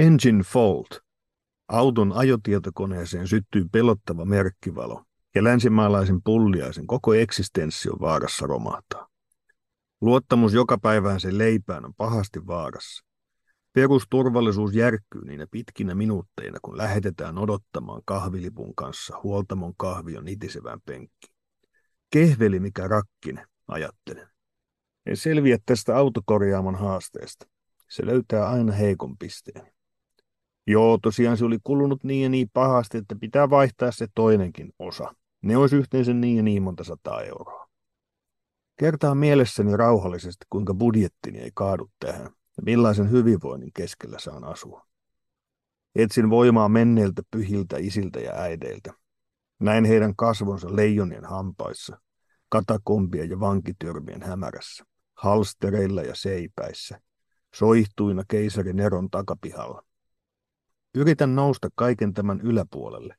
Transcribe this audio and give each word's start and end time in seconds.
Engine 0.00 0.42
fault. 0.42 0.88
Auton 1.68 2.12
ajotietokoneeseen 2.12 3.28
syttyy 3.28 3.66
pelottava 3.72 4.24
merkkivalo 4.24 5.04
ja 5.34 5.44
länsimaalaisen 5.44 6.22
pulliaisen 6.24 6.86
koko 6.86 7.14
eksistenssi 7.14 7.90
on 7.90 8.00
vaarassa 8.00 8.46
romahtaa. 8.46 9.08
Luottamus 10.00 10.54
joka 10.54 10.78
päivään 10.78 11.20
sen 11.20 11.38
leipään 11.38 11.84
on 11.84 11.94
pahasti 11.94 12.46
vaarassa. 12.46 13.04
Perusturvallisuus 13.72 14.74
järkkyy 14.74 15.24
niinä 15.24 15.46
pitkinä 15.50 15.94
minuutteina, 15.94 16.58
kun 16.62 16.76
lähetetään 16.76 17.38
odottamaan 17.38 18.02
kahvilipun 18.04 18.74
kanssa 18.74 19.20
huoltamon 19.22 19.72
kahvion 19.76 20.24
nitisevään 20.24 20.80
penkkiin. 20.84 21.34
Kehveli 22.10 22.60
mikä 22.60 22.88
rakkine, 22.88 23.46
ajattelen. 23.68 24.28
En 25.06 25.16
selviä 25.16 25.58
tästä 25.66 25.96
autokorjaamon 25.96 26.74
haasteesta. 26.74 27.46
Se 27.88 28.06
löytää 28.06 28.48
aina 28.48 28.72
heikon 28.72 29.18
pisteen. 29.18 29.79
Joo, 30.66 30.98
tosiaan 31.02 31.36
se 31.36 31.44
oli 31.44 31.58
kulunut 31.64 32.04
niin 32.04 32.22
ja 32.22 32.28
niin 32.28 32.50
pahasti, 32.52 32.98
että 32.98 33.16
pitää 33.20 33.50
vaihtaa 33.50 33.90
se 33.92 34.06
toinenkin 34.14 34.72
osa. 34.78 35.14
Ne 35.42 35.56
olisi 35.56 35.76
yhteensä 35.76 36.14
niin 36.14 36.36
ja 36.36 36.42
niin 36.42 36.62
monta 36.62 36.84
sataa 36.84 37.22
euroa. 37.22 37.68
Kertaan 38.76 39.18
mielessäni 39.18 39.76
rauhallisesti, 39.76 40.46
kuinka 40.50 40.74
budjettini 40.74 41.38
ei 41.38 41.50
kaadu 41.54 41.90
tähän 41.98 42.30
ja 42.56 42.62
millaisen 42.62 43.10
hyvinvoinnin 43.10 43.70
keskellä 43.74 44.18
saan 44.18 44.44
asua. 44.44 44.86
Etsin 45.94 46.30
voimaa 46.30 46.68
menneiltä 46.68 47.22
pyhiltä 47.30 47.76
isiltä 47.78 48.20
ja 48.20 48.32
äideiltä. 48.34 48.92
Näin 49.60 49.84
heidän 49.84 50.16
kasvonsa 50.16 50.76
leijonien 50.76 51.24
hampaissa, 51.24 52.00
katakombien 52.48 53.30
ja 53.30 53.40
vankityrmien 53.40 54.22
hämärässä, 54.22 54.84
halstereilla 55.14 56.02
ja 56.02 56.14
seipäissä, 56.14 57.00
soihtuina 57.54 58.22
keisari 58.28 58.72
Neron 58.72 59.10
takapihalla. 59.10 59.82
Yritän 60.94 61.34
nousta 61.34 61.68
kaiken 61.74 62.14
tämän 62.14 62.40
yläpuolelle, 62.40 63.16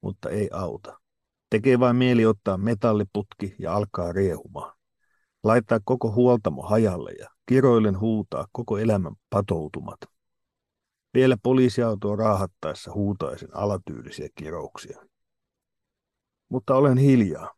mutta 0.00 0.30
ei 0.30 0.50
auta. 0.52 1.00
Tekee 1.50 1.80
vain 1.80 1.96
mieli 1.96 2.26
ottaa 2.26 2.58
metalliputki 2.58 3.54
ja 3.58 3.74
alkaa 3.74 4.12
riehumaan. 4.12 4.76
Laittaa 5.44 5.80
koko 5.84 6.12
huoltamo 6.12 6.62
hajalle 6.62 7.12
ja 7.12 7.28
kiroillen 7.46 8.00
huutaa 8.00 8.46
koko 8.52 8.78
elämän 8.78 9.14
patoutumat. 9.30 9.98
Vielä 11.14 11.36
poliisiautoa 11.42 12.16
raahattaessa 12.16 12.92
huutaisin 12.92 13.48
alatyylisiä 13.52 14.28
kirouksia. 14.34 15.06
Mutta 16.48 16.74
olen 16.74 16.98
hiljaa. 16.98 17.54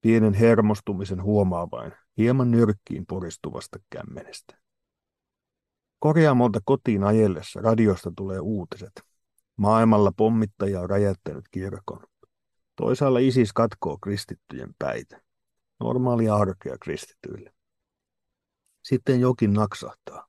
Pienen 0.00 0.34
hermostumisen 0.34 1.22
huomaa 1.22 1.70
vain 1.70 1.92
hieman 2.18 2.50
nyrkkiin 2.50 3.06
poristuvasta 3.06 3.78
kämmenestä. 3.90 4.58
Korjaamolta 5.98 6.60
kotiin 6.64 7.04
ajellessa 7.04 7.60
radiosta 7.60 8.12
tulee 8.16 8.40
uutiset. 8.40 8.92
Maailmalla 9.56 10.12
pommittaja 10.16 10.80
on 10.80 10.90
räjättänyt 10.90 11.44
kirkon. 11.50 12.00
Toisaalla 12.76 13.18
ISIS 13.18 13.52
katkoo 13.52 13.98
kristittyjen 13.98 14.74
päitä. 14.78 15.22
Normaalia 15.80 16.34
arkea 16.34 16.76
kristityille. 16.80 17.54
Sitten 18.82 19.20
jokin 19.20 19.52
naksahtaa. 19.52 20.28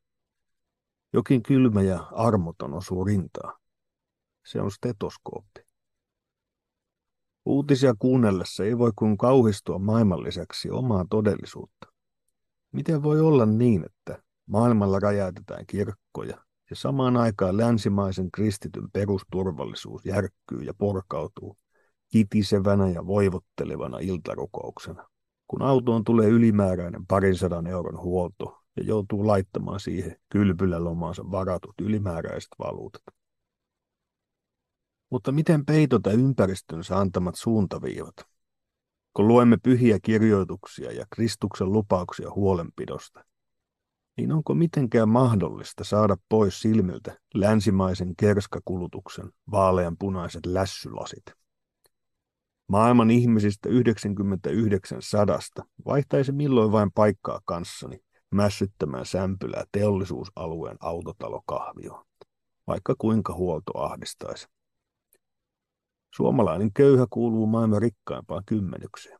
Jokin 1.13 1.43
kylmä 1.43 1.81
ja 1.81 1.99
armoton 2.11 2.73
osuu 2.73 3.05
rintaa. 3.05 3.59
Se 4.45 4.61
on 4.61 4.71
stetoskooppi. 4.71 5.61
Uutisia 7.45 7.95
kuunnellessa 7.99 8.63
ei 8.63 8.77
voi 8.77 8.91
kuin 8.95 9.17
kauhistua 9.17 9.79
maailman 9.79 10.23
lisäksi 10.23 10.69
omaa 10.69 11.05
todellisuutta. 11.09 11.87
Miten 12.71 13.03
voi 13.03 13.21
olla 13.21 13.45
niin, 13.45 13.85
että 13.85 14.23
maailmalla 14.49 14.99
räjäytetään 14.99 15.65
kirkkoja 15.67 16.37
ja 16.69 16.75
samaan 16.75 17.17
aikaan 17.17 17.57
länsimaisen 17.57 18.31
kristityn 18.31 18.91
perusturvallisuus 18.93 20.05
järkkyy 20.05 20.63
ja 20.63 20.73
porkautuu 20.73 21.57
kitisevänä 22.11 22.89
ja 22.89 23.07
voivottelevana 23.07 23.99
iltarukouksena, 23.99 25.07
kun 25.47 25.61
autoon 25.61 26.03
tulee 26.03 26.27
ylimääräinen 26.27 27.05
parin 27.07 27.35
sadan 27.35 27.67
euron 27.67 27.99
huolto 28.01 28.57
ja 28.77 28.83
joutuu 28.83 29.27
laittamaan 29.27 29.79
siihen 29.79 30.15
kylpylä 30.29 30.83
lomaansa 30.83 31.31
varatut 31.31 31.75
ylimääräiset 31.81 32.49
valuutat. 32.59 33.03
Mutta 35.09 35.31
miten 35.31 35.65
peitota 35.65 36.11
ympäristönsä 36.11 36.97
antamat 36.97 37.35
suuntaviivat? 37.35 38.15
Kun 39.13 39.27
luemme 39.27 39.57
pyhiä 39.63 39.99
kirjoituksia 40.03 40.91
ja 40.91 41.05
Kristuksen 41.09 41.71
lupauksia 41.71 42.31
huolenpidosta, 42.31 43.25
niin 44.17 44.31
onko 44.31 44.53
mitenkään 44.53 45.09
mahdollista 45.09 45.83
saada 45.83 46.17
pois 46.29 46.61
silmiltä 46.61 47.17
länsimaisen 47.33 48.15
kerskakulutuksen 48.15 49.31
vaaleanpunaiset 49.51 50.45
lässylasit? 50.45 51.23
Maailman 52.69 53.11
ihmisistä 53.11 53.69
99 53.69 55.01
sadasta 55.01 55.65
vaihtaisi 55.85 56.31
milloin 56.31 56.71
vain 56.71 56.91
paikkaa 56.91 57.41
kanssani 57.45 57.99
mässyttämään 58.31 59.05
sämpylää 59.05 59.63
teollisuusalueen 59.71 60.77
autotalokahvioon, 60.79 62.05
vaikka 62.67 62.95
kuinka 62.97 63.33
huolto 63.33 63.77
ahdistaisi. 63.77 64.47
Suomalainen 66.15 66.73
köyhä 66.73 67.05
kuuluu 67.09 67.47
maailman 67.47 67.81
rikkaimpaan 67.81 68.43
kymmenykseen. 68.45 69.19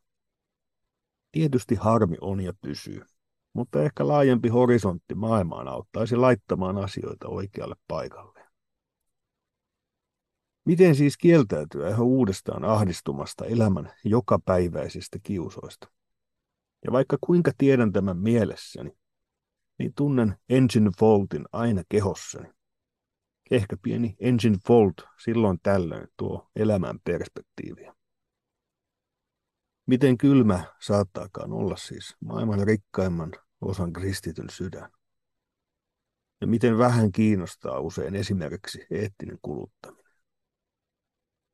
Tietysti 1.32 1.76
harmi 1.76 2.18
on 2.22 2.42
ja 2.42 2.54
pysyy, 2.62 3.06
mutta 3.60 3.84
ehkä 3.84 4.08
laajempi 4.08 4.50
horisontti 4.50 5.16
maailmaan 5.16 5.68
auttaisi 5.68 6.16
laittamaan 6.16 6.78
asioita 6.78 7.28
oikealle 7.28 7.76
paikalle. 7.88 8.48
Miten 10.66 10.96
siis 10.96 11.18
kieltäytyä 11.18 11.90
ihan 11.90 12.06
uudestaan 12.06 12.66
ahdistumasta 12.66 13.46
elämän 13.46 13.94
jokapäiväisistä 14.04 15.20
kiusoista? 15.24 15.92
Ja 16.86 16.92
vaikka 16.92 17.18
kuinka 17.22 17.52
tiedän 17.58 17.94
tämän 17.94 18.18
mielessäni, 18.18 18.98
niin 19.80 19.94
tunnen 19.94 20.36
engine 20.50 20.92
faultin 21.00 21.46
aina 21.52 21.84
kehossani. 21.90 22.50
Ehkä 23.52 23.78
pieni 23.82 24.16
engine 24.20 24.58
fault 24.68 24.96
silloin 25.24 25.58
tällöin 25.64 26.08
tuo 26.18 26.50
elämän 26.56 27.00
perspektiiviä. 27.04 27.96
Miten 29.86 30.18
kylmä 30.18 30.64
saattaakaan 30.82 31.54
olla 31.54 31.76
siis 31.76 32.16
maailman 32.20 32.68
rikkaimman 32.68 33.32
osan 33.62 33.94
kristityn 33.94 34.50
sydän? 34.50 34.92
Ja 36.42 36.48
miten 36.48 36.78
vähän 36.78 37.12
kiinnostaa 37.12 37.80
usein 37.80 38.16
esimerkiksi 38.16 38.86
eettinen 38.92 39.40
kuluttaminen? 39.42 40.14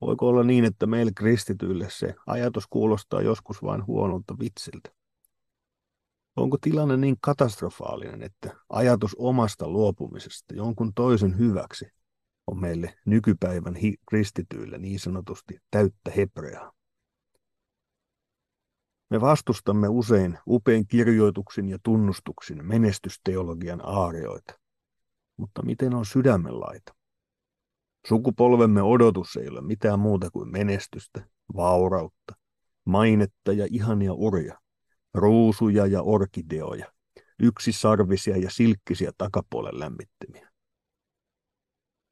Voiko 0.01 0.27
olla 0.27 0.43
niin, 0.43 0.65
että 0.65 0.85
meille 0.85 1.11
kristityille 1.15 1.89
se 1.89 2.15
ajatus 2.27 2.67
kuulostaa 2.67 3.21
joskus 3.21 3.63
vain 3.63 3.85
huonolta 3.85 4.39
vitsiltä? 4.39 4.89
Onko 6.35 6.57
tilanne 6.61 6.97
niin 6.97 7.15
katastrofaalinen, 7.21 8.23
että 8.23 8.55
ajatus 8.69 9.15
omasta 9.17 9.67
luopumisesta 9.67 10.55
jonkun 10.55 10.93
toisen 10.93 11.37
hyväksi 11.37 11.85
on 12.47 12.59
meille 12.59 12.93
nykypäivän 13.05 13.75
kristityille 14.09 14.77
niin 14.77 14.99
sanotusti 14.99 15.59
täyttä 15.71 16.11
hebreaa? 16.11 16.74
Me 19.09 19.21
vastustamme 19.21 19.87
usein 19.87 20.39
upein 20.47 20.87
kirjoituksin 20.87 21.69
ja 21.69 21.77
tunnustuksin 21.83 22.65
menestysteologian 22.65 23.81
aarioita. 23.83 24.59
Mutta 25.37 25.65
miten 25.65 25.93
on 25.93 26.05
sydämenlaita? 26.05 26.95
Sukupolvemme 28.07 28.81
odotus 28.81 29.37
ei 29.37 29.49
ole 29.49 29.61
mitään 29.61 29.99
muuta 29.99 30.31
kuin 30.31 30.51
menestystä, 30.51 31.27
vaurautta, 31.55 32.35
mainetta 32.85 33.53
ja 33.53 33.67
ihania 33.71 34.13
uria, 34.13 34.59
ruusuja 35.13 35.85
ja 35.85 36.01
orkideoja, 36.01 36.93
yksisarvisia 37.39 38.37
ja 38.37 38.49
silkkisiä 38.49 39.11
takapuolen 39.17 39.79
lämmittimiä. 39.79 40.51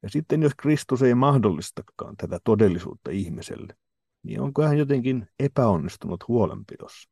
Ja 0.04 0.10
sitten 0.10 0.44
jos 0.44 0.56
Kristus 0.58 1.02
ei 1.02 1.16
mahdollistakaan 1.16 2.18
tätä 2.18 2.40
todellisuutta 2.44 3.12
ihmiselle, 3.12 3.76
niin 4.24 4.42
onko 4.42 4.64
hän 4.64 4.78
jotenkin 4.78 5.28
epäonnistunut 5.40 6.28
huolenpidossa? 6.28 7.10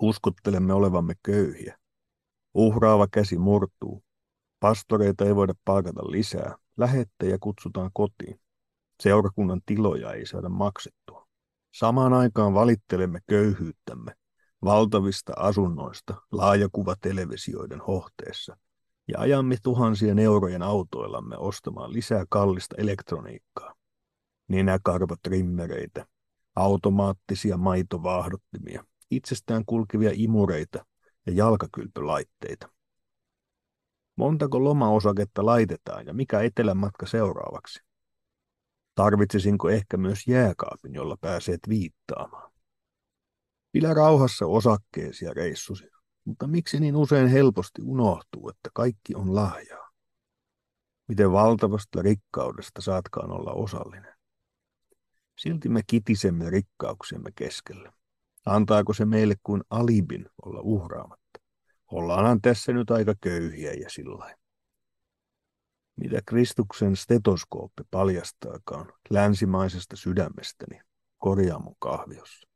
Uskottelemme 0.00 0.72
olevamme 0.72 1.14
köyhiä. 1.22 1.78
Uhraava 2.54 3.06
käsi 3.08 3.38
murtuu. 3.38 4.04
Pastoreita 4.60 5.24
ei 5.24 5.36
voida 5.36 5.54
palkata 5.64 6.10
lisää. 6.10 6.56
Lähettäjä 6.76 7.38
kutsutaan 7.40 7.90
kotiin. 7.92 8.40
Seurakunnan 9.02 9.60
tiloja 9.66 10.12
ei 10.12 10.26
saada 10.26 10.48
maksettua. 10.48 11.28
Samaan 11.74 12.12
aikaan 12.12 12.54
valittelemme 12.54 13.20
köyhyyttämme 13.26 14.14
valtavista 14.64 15.32
asunnoista 15.36 16.14
laajakuvatelevisioiden 16.32 17.80
hohteessa 17.80 18.56
ja 19.08 19.20
ajamme 19.20 19.56
tuhansien 19.62 20.18
eurojen 20.18 20.62
autoillamme 20.62 21.36
ostamaan 21.36 21.92
lisää 21.92 22.24
kallista 22.28 22.76
elektroniikkaa 22.78 23.74
nenäkarvatrimmereitä, 24.52 26.06
automaattisia 26.56 27.56
maitovaahdottimia, 27.56 28.84
itsestään 29.10 29.64
kulkevia 29.66 30.10
imureita 30.14 30.86
ja 31.26 31.32
jalkakylpylaitteita. 31.32 32.68
Montako 34.16 34.64
lomaosaketta 34.64 35.46
laitetaan 35.46 36.06
ja 36.06 36.14
mikä 36.14 36.40
etelän 36.40 36.76
matka 36.76 37.06
seuraavaksi? 37.06 37.80
Tarvitsisinko 38.94 39.70
ehkä 39.70 39.96
myös 39.96 40.26
jääkaapin, 40.26 40.94
jolla 40.94 41.16
pääseet 41.20 41.60
viittaamaan? 41.68 42.52
Pidä 43.72 43.94
rauhassa 43.94 44.46
osakkeesi 44.46 45.24
ja 45.24 45.34
reissusi, 45.34 45.84
mutta 46.24 46.46
miksi 46.46 46.80
niin 46.80 46.96
usein 46.96 47.28
helposti 47.28 47.82
unohtuu, 47.82 48.48
että 48.48 48.70
kaikki 48.74 49.14
on 49.14 49.34
lahjaa? 49.34 49.90
Miten 51.08 51.32
valtavasta 51.32 52.02
rikkaudesta 52.02 52.80
saatkaan 52.80 53.30
olla 53.30 53.52
osallinen? 53.52 54.14
Silti 55.42 55.68
me 55.68 55.80
kitisemme 55.86 56.50
rikkauksiemme 56.50 57.30
keskellä. 57.34 57.92
Antaako 58.46 58.92
se 58.92 59.04
meille 59.04 59.34
kuin 59.42 59.62
alibin 59.70 60.26
olla 60.46 60.60
uhraamatta? 60.60 61.40
Ollaanhan 61.92 62.40
tässä 62.40 62.72
nyt 62.72 62.90
aika 62.90 63.14
köyhiä 63.20 63.72
ja 63.72 63.90
sillä 63.90 64.36
Mitä 65.96 66.20
Kristuksen 66.26 66.96
stetoskooppi 66.96 67.82
paljastaakaan 67.90 68.92
länsimaisesta 69.10 69.96
sydämestäni 69.96 70.80
korjaamon 71.18 71.74
kahviossa. 71.78 72.48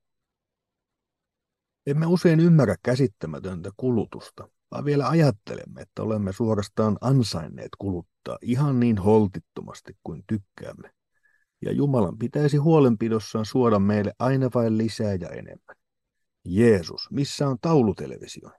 Emme 1.87 2.07
usein 2.07 2.41
ymmärrä 2.41 2.77
käsittämätöntä 2.83 3.71
kulutusta, 3.77 4.49
vaan 4.71 4.85
vielä 4.85 5.09
ajattelemme, 5.09 5.83
että 5.83 6.03
olemme 6.03 6.33
suorastaan 6.33 6.99
ansainneet 7.01 7.71
kuluttaa 7.79 8.39
ihan 8.43 8.81
niin 8.81 8.99
holtittomasti 8.99 9.97
kuin 10.05 10.25
tykkäämme. 10.27 10.96
Ja 11.63 11.73
Jumalan 11.73 12.19
pitäisi 12.19 12.57
huolenpidossaan 12.57 13.45
suoda 13.45 13.79
meille 13.79 14.13
aina 14.19 14.51
vain 14.55 14.79
lisää 14.79 15.15
ja 15.15 15.29
enemmän. 15.29 15.77
Jeesus, 16.45 17.09
missä 17.11 17.49
on 17.49 17.57
taulutelevisio? 17.61 18.51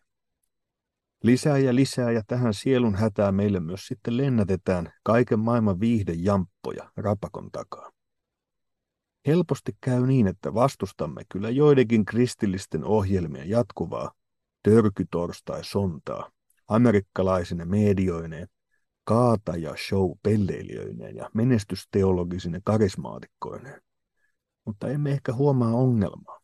Lisää 1.23 1.57
ja 1.57 1.75
lisää 1.75 2.11
ja 2.11 2.21
tähän 2.27 2.53
sielun 2.53 2.95
hätää 2.95 3.31
meille 3.31 3.59
myös 3.59 3.87
sitten 3.87 4.17
lennätetään 4.17 4.91
kaiken 5.03 5.39
maailman 5.39 5.79
viihdejamppoja 5.79 6.91
rapakon 6.97 7.51
takaa. 7.51 7.91
Helposti 9.27 9.71
käy 9.81 10.07
niin, 10.07 10.27
että 10.27 10.53
vastustamme 10.53 11.21
kyllä 11.29 11.49
joidenkin 11.49 12.05
kristillisten 12.05 12.83
ohjelmien 12.83 13.49
jatkuvaa 13.49 14.11
törkytorstai 14.63 15.63
sontaa 15.63 16.31
amerikkalaisine 16.67 17.65
medioineen, 17.65 18.47
kaataja 19.07 19.75
show 19.87 20.11
pelleilijöineen 20.23 21.15
ja 21.15 21.29
menestysteologisine 21.33 22.61
karismaatikkoineen. 22.63 23.81
Mutta 24.65 24.89
emme 24.89 25.11
ehkä 25.11 25.33
huomaa 25.33 25.73
ongelmaa. 25.73 26.39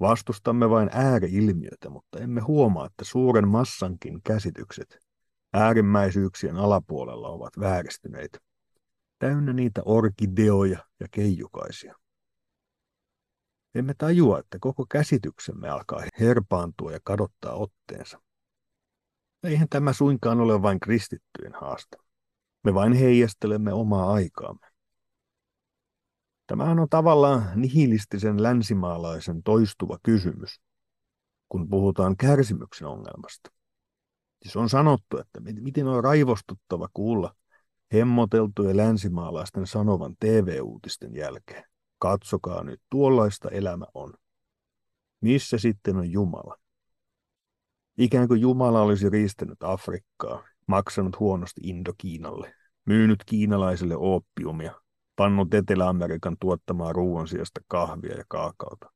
Vastustamme 0.00 0.70
vain 0.70 0.90
ääriilmiötä, 0.92 1.90
mutta 1.90 2.18
emme 2.18 2.40
huomaa, 2.40 2.86
että 2.86 3.04
suuren 3.04 3.48
massankin 3.48 4.22
käsitykset 4.22 4.98
äärimmäisyyksien 5.52 6.56
alapuolella 6.56 7.28
ovat 7.28 7.60
vääristyneitä 7.60 8.38
täynnä 9.18 9.52
niitä 9.52 9.82
orkideoja 9.84 10.78
ja 11.00 11.06
keijukaisia. 11.10 11.94
Emme 13.74 13.94
tajua, 13.98 14.38
että 14.38 14.58
koko 14.60 14.86
käsityksemme 14.90 15.68
alkaa 15.68 16.02
herpaantua 16.20 16.92
ja 16.92 16.98
kadottaa 17.04 17.54
otteensa. 17.54 18.20
Eihän 19.44 19.68
tämä 19.68 19.92
suinkaan 19.92 20.40
ole 20.40 20.62
vain 20.62 20.80
kristittyjen 20.80 21.54
haasta. 21.54 21.96
Me 22.64 22.74
vain 22.74 22.92
heijastelemme 22.92 23.72
omaa 23.72 24.12
aikaamme. 24.12 24.66
Tämähän 26.46 26.78
on 26.78 26.88
tavallaan 26.88 27.50
nihilistisen 27.54 28.42
länsimaalaisen 28.42 29.42
toistuva 29.42 29.98
kysymys, 30.02 30.60
kun 31.48 31.68
puhutaan 31.68 32.16
kärsimyksen 32.16 32.88
ongelmasta. 32.88 33.50
Siis 34.42 34.56
on 34.56 34.68
sanottu, 34.68 35.18
että 35.18 35.40
miten 35.40 35.86
on 35.86 36.04
raivostuttava 36.04 36.88
kuulla, 36.94 37.34
hemmoteltujen 37.92 38.76
länsimaalaisten 38.76 39.66
sanovan 39.66 40.16
TV-uutisten 40.20 41.16
jälkeen. 41.16 41.64
Katsokaa 41.98 42.64
nyt, 42.64 42.80
tuollaista 42.90 43.48
elämä 43.48 43.86
on. 43.94 44.14
Missä 45.20 45.58
sitten 45.58 45.96
on 45.96 46.10
Jumala? 46.10 46.63
Ikään 47.98 48.28
kuin 48.28 48.40
Jumala 48.40 48.82
olisi 48.82 49.10
riistänyt 49.10 49.62
Afrikkaa, 49.62 50.44
maksanut 50.66 51.20
huonosti 51.20 51.60
Indokiinalle, 51.64 52.54
myynyt 52.84 53.24
kiinalaisille 53.26 53.96
oppiumia, 53.96 54.74
pannut 55.16 55.54
Etelä-Amerikan 55.54 56.36
tuottamaa 56.40 56.92
ruoan 56.92 57.28
sijasta 57.28 57.60
kahvia 57.68 58.16
ja 58.16 58.24
kaakauta, 58.28 58.90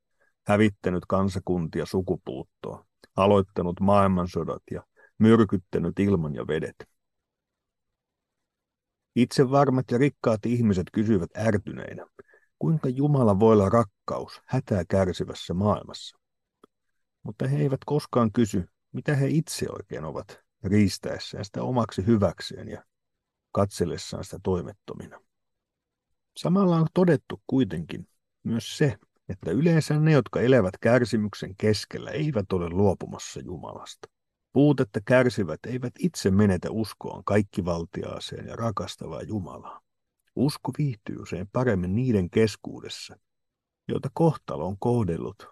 hävittänyt 0.46 1.04
kansakuntia 1.08 1.86
sukupuuttoon, 1.86 2.84
aloittanut 3.16 3.80
maailmansodat 3.80 4.62
ja 4.70 4.82
myrkyttänyt 5.18 5.98
ilman 5.98 6.34
ja 6.34 6.46
vedet. 6.46 6.88
Itse 9.16 9.50
varmat 9.50 9.90
ja 9.90 9.98
rikkaat 9.98 10.46
ihmiset 10.46 10.86
kysyvät 10.92 11.30
ärtyneinä, 11.36 12.06
kuinka 12.58 12.88
Jumala 12.88 13.40
voi 13.40 13.52
olla 13.52 13.68
rakkaus 13.68 14.42
hätää 14.46 14.84
kärsivässä 14.88 15.54
maailmassa. 15.54 16.18
Mutta 17.22 17.48
he 17.48 17.56
eivät 17.56 17.80
koskaan 17.86 18.32
kysy, 18.32 18.68
mitä 18.92 19.14
he 19.16 19.28
itse 19.28 19.66
oikein 19.70 20.04
ovat 20.04 20.40
riistäessään 20.64 21.44
sitä 21.44 21.62
omaksi 21.62 22.06
hyväkseen 22.06 22.68
ja 22.68 22.84
katsellessaan 23.52 24.24
sitä 24.24 24.38
toimettomina. 24.42 25.20
Samalla 26.36 26.76
on 26.76 26.86
todettu 26.94 27.42
kuitenkin 27.46 28.08
myös 28.42 28.78
se, 28.78 28.98
että 29.28 29.50
yleensä 29.50 29.98
ne, 30.00 30.12
jotka 30.12 30.40
elävät 30.40 30.78
kärsimyksen 30.80 31.56
keskellä, 31.56 32.10
eivät 32.10 32.52
ole 32.52 32.70
luopumassa 32.70 33.40
Jumalasta. 33.40 34.08
Puutetta 34.52 35.00
kärsivät 35.04 35.60
eivät 35.66 35.92
itse 35.98 36.30
menetä 36.30 36.70
uskoaan 36.70 37.24
kaikkivaltiaaseen 37.24 38.46
ja 38.46 38.56
rakastavaa 38.56 39.22
Jumalaa. 39.22 39.80
Usko 40.36 40.72
viihtyy 40.78 41.16
usein 41.16 41.48
paremmin 41.52 41.94
niiden 41.94 42.30
keskuudessa, 42.30 43.16
joita 43.88 44.08
kohtalo 44.14 44.66
on 44.66 44.76
kohdellut 44.78 45.46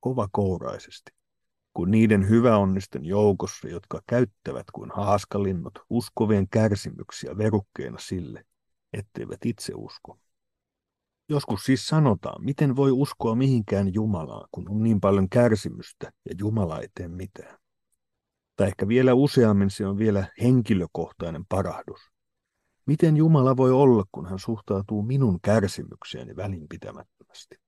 kovakouraisesti, 0.00 1.12
kuin 1.74 1.90
niiden 1.90 2.28
hyväonnisten 2.28 3.04
joukossa, 3.04 3.68
jotka 3.68 4.00
käyttävät 4.06 4.66
kuin 4.72 4.90
haaskalinnut 4.94 5.78
uskovien 5.90 6.48
kärsimyksiä 6.48 7.38
verukkeena 7.38 7.98
sille, 7.98 8.44
etteivät 8.92 9.38
itse 9.44 9.72
usko. 9.76 10.18
Joskus 11.28 11.64
siis 11.64 11.88
sanotaan, 11.88 12.44
miten 12.44 12.76
voi 12.76 12.90
uskoa 12.90 13.34
mihinkään 13.34 13.94
Jumalaan, 13.94 14.48
kun 14.52 14.70
on 14.70 14.82
niin 14.82 15.00
paljon 15.00 15.28
kärsimystä 15.28 16.12
ja 16.28 16.34
Jumala 16.38 16.80
ei 16.80 16.88
tee 16.94 17.08
mitään. 17.08 17.58
Tai 18.56 18.66
ehkä 18.66 18.88
vielä 18.88 19.14
useammin 19.14 19.70
se 19.70 19.86
on 19.86 19.98
vielä 19.98 20.26
henkilökohtainen 20.42 21.46
parahdus. 21.48 22.00
Miten 22.86 23.16
Jumala 23.16 23.56
voi 23.56 23.72
olla, 23.72 24.04
kun 24.12 24.26
hän 24.26 24.38
suhtautuu 24.38 25.02
minun 25.02 25.40
kärsimykseeni 25.42 26.36
välinpitämättömästi? 26.36 27.59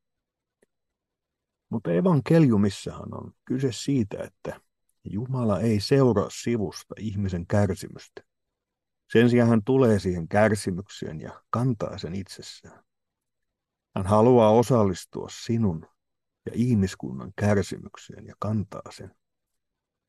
Mutta 1.72 1.92
evankeliumissahan 1.92 3.14
on 3.14 3.32
kyse 3.44 3.72
siitä, 3.72 4.24
että 4.24 4.60
Jumala 5.04 5.60
ei 5.60 5.80
seuraa 5.80 6.30
sivusta 6.30 6.94
ihmisen 6.98 7.46
kärsimystä. 7.46 8.22
Sen 9.12 9.30
sijaan 9.30 9.48
hän 9.50 9.64
tulee 9.64 9.98
siihen 9.98 10.28
kärsimykseen 10.28 11.20
ja 11.20 11.42
kantaa 11.50 11.98
sen 11.98 12.14
itsessään. 12.14 12.84
Hän 13.96 14.06
haluaa 14.06 14.50
osallistua 14.50 15.28
sinun 15.30 15.86
ja 16.46 16.52
ihmiskunnan 16.54 17.32
kärsimykseen 17.36 18.26
ja 18.26 18.34
kantaa 18.38 18.90
sen. 18.90 19.14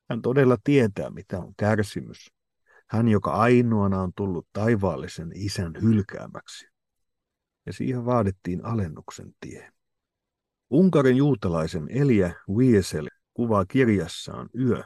Hän 0.09 0.21
todella 0.21 0.57
tietää, 0.63 1.09
mitä 1.09 1.39
on 1.39 1.53
kärsimys. 1.57 2.31
Hän, 2.87 3.07
joka 3.07 3.31
ainoana 3.31 4.01
on 4.01 4.11
tullut 4.15 4.47
taivaallisen 4.53 5.31
isän 5.35 5.73
hylkäämäksi. 5.81 6.67
Ja 7.65 7.73
siihen 7.73 8.05
vaadittiin 8.05 8.65
alennuksen 8.65 9.35
tie. 9.39 9.73
Unkarin 10.69 11.17
juutalaisen 11.17 11.87
Elia 11.89 12.31
Wiesel 12.49 13.07
kuvaa 13.33 13.65
kirjassaan 13.65 14.49
Yö, 14.59 14.83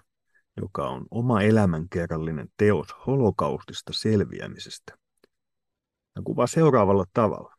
joka 0.58 0.90
on 0.90 1.06
oma 1.12 1.42
elämänkerrallinen 1.42 2.48
teos 2.58 2.88
holokaustista 3.08 3.94
selviämisestä. 3.94 4.98
Hän 6.16 6.24
kuvaa 6.24 6.48
seuraavalla 6.48 7.06
tavalla. 7.14 7.56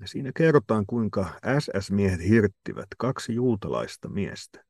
Ja 0.00 0.08
siinä 0.08 0.30
kerrotaan, 0.34 0.86
kuinka 0.86 1.40
SS-miehet 1.60 2.28
hirttivät 2.28 2.86
kaksi 2.98 3.34
juutalaista 3.34 4.08
miestä 4.08 4.64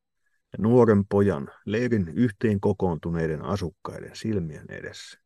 ja 0.53 0.57
nuoren 0.61 1.05
pojan 1.05 1.49
leirin 1.65 2.07
yhteen 2.07 2.59
kokoontuneiden 2.59 3.45
asukkaiden 3.45 4.15
silmien 4.15 4.65
edessä. 4.69 5.19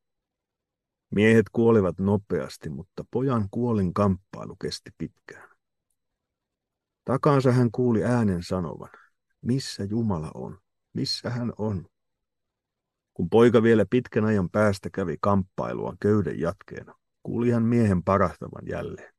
Miehet 1.15 1.45
kuolivat 1.51 1.99
nopeasti, 1.99 2.69
mutta 2.69 3.05
pojan 3.11 3.47
kuolin 3.51 3.93
kamppailu 3.93 4.55
kesti 4.55 4.91
pitkään. 4.97 5.50
Takansa 7.05 7.51
hän 7.51 7.71
kuuli 7.71 8.03
äänen 8.03 8.43
sanovan, 8.43 8.89
missä 9.41 9.83
Jumala 9.83 10.31
on, 10.33 10.59
missä 10.93 11.29
hän 11.29 11.53
on. 11.57 11.85
Kun 13.13 13.29
poika 13.29 13.63
vielä 13.63 13.85
pitkän 13.89 14.25
ajan 14.25 14.49
päästä 14.49 14.89
kävi 14.89 15.17
kamppailua 15.21 15.95
köyden 15.99 16.39
jatkeena, 16.39 16.95
kuuli 17.23 17.51
hän 17.51 17.63
miehen 17.63 18.03
parahtavan 18.03 18.67
jälleen, 18.69 19.13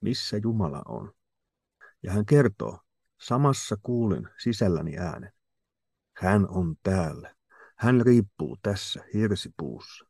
missä 0.00 0.36
Jumala 0.36 0.82
on. 0.88 1.12
Ja 2.02 2.12
hän 2.12 2.26
kertoo, 2.26 2.78
samassa 3.20 3.76
kuulin 3.82 4.28
sisälläni 4.38 4.98
äänen. 4.98 5.32
Hän 6.16 6.48
on 6.48 6.76
täällä. 6.82 7.34
Hän 7.76 8.00
riippuu 8.00 8.56
tässä 8.62 9.04
hirsipuussa. 9.14 10.04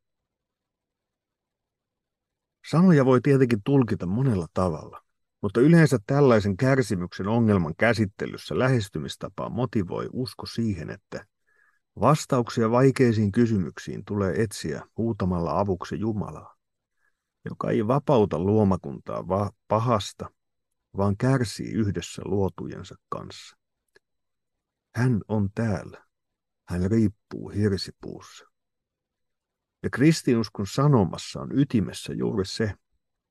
Sanoja 2.71 3.05
voi 3.05 3.21
tietenkin 3.21 3.63
tulkita 3.65 4.07
monella 4.07 4.47
tavalla, 4.55 5.03
mutta 5.43 5.61
yleensä 5.61 5.99
tällaisen 6.07 6.57
kärsimyksen 6.57 7.29
ongelman 7.29 7.75
käsittelyssä 7.79 8.59
lähestymistapaa 8.59 9.49
motivoi 9.49 10.09
usko 10.13 10.47
siihen, 10.47 10.91
että 10.91 11.27
vastauksia 12.01 12.71
vaikeisiin 12.71 13.33
kysymyksiin 13.33 14.05
tulee 14.05 14.43
etsiä 14.43 14.83
huutamalla 14.97 15.61
avuksi 15.61 15.99
Jumalaa, 15.99 16.55
joka 17.45 17.71
ei 17.71 17.87
vapauta 17.87 18.39
luomakuntaa 18.39 19.29
va- 19.29 19.51
pahasta, 19.69 20.31
vaan 20.97 21.17
kärsii 21.17 21.73
yhdessä 21.73 22.23
luotujensa 22.25 22.95
kanssa. 23.09 23.57
Hän 24.95 25.21
on 25.29 25.51
täällä. 25.55 26.05
Hän 26.69 26.91
riippuu 26.91 27.49
hirsipuussa. 27.49 28.45
Ja 29.83 29.91
kristinuskon 29.91 30.67
sanomassa 30.67 31.41
on 31.41 31.59
ytimessä 31.59 32.13
juuri 32.13 32.47
se, 32.47 32.75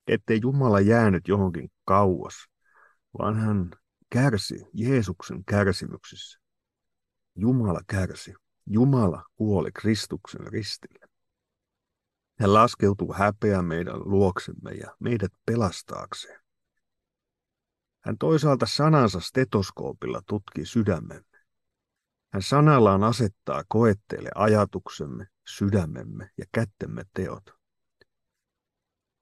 ettei 0.07 0.39
Jumala 0.41 0.79
jäänyt 0.79 1.27
johonkin 1.27 1.71
kauas, 1.85 2.33
vaan 3.19 3.35
hän 3.35 3.71
kärsi 4.09 4.55
Jeesuksen 4.73 5.45
kärsimyksissä. 5.45 6.39
Jumala 7.35 7.81
kärsi. 7.87 8.33
Jumala 8.65 9.25
kuoli 9.35 9.71
Kristuksen 9.71 10.47
ristille. 10.47 11.07
Hän 12.39 12.53
laskeutuu 12.53 13.13
häpeä 13.13 13.61
meidän 13.61 13.99
luoksemme 13.99 14.71
ja 14.71 14.95
meidät 14.99 15.31
pelastaakseen. 15.45 16.41
Hän 17.99 18.17
toisaalta 18.17 18.65
sanansa 18.65 19.19
stetoskoopilla 19.19 20.21
tutkii 20.27 20.65
sydämemme. 20.65 21.39
Hän 22.33 22.41
sanallaan 22.41 23.03
asettaa 23.03 23.63
koetteelle 23.67 24.29
ajatuksemme, 24.35 25.27
sydämemme 25.47 26.29
ja 26.37 26.45
kättemme 26.51 27.03
teot. 27.13 27.60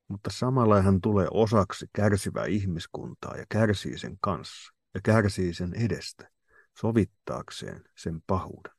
Mutta 0.09 0.29
samalla 0.33 0.81
hän 0.81 1.01
tulee 1.01 1.27
osaksi 1.31 1.85
kärsivää 1.93 2.45
ihmiskuntaa 2.45 3.37
ja 3.37 3.45
kärsii 3.49 3.97
sen 3.97 4.17
kanssa 4.21 4.73
ja 4.93 5.01
kärsii 5.03 5.53
sen 5.53 5.73
edestä, 5.73 6.29
sovittaakseen 6.77 7.83
sen 7.97 8.21
pahuuden. 8.27 8.73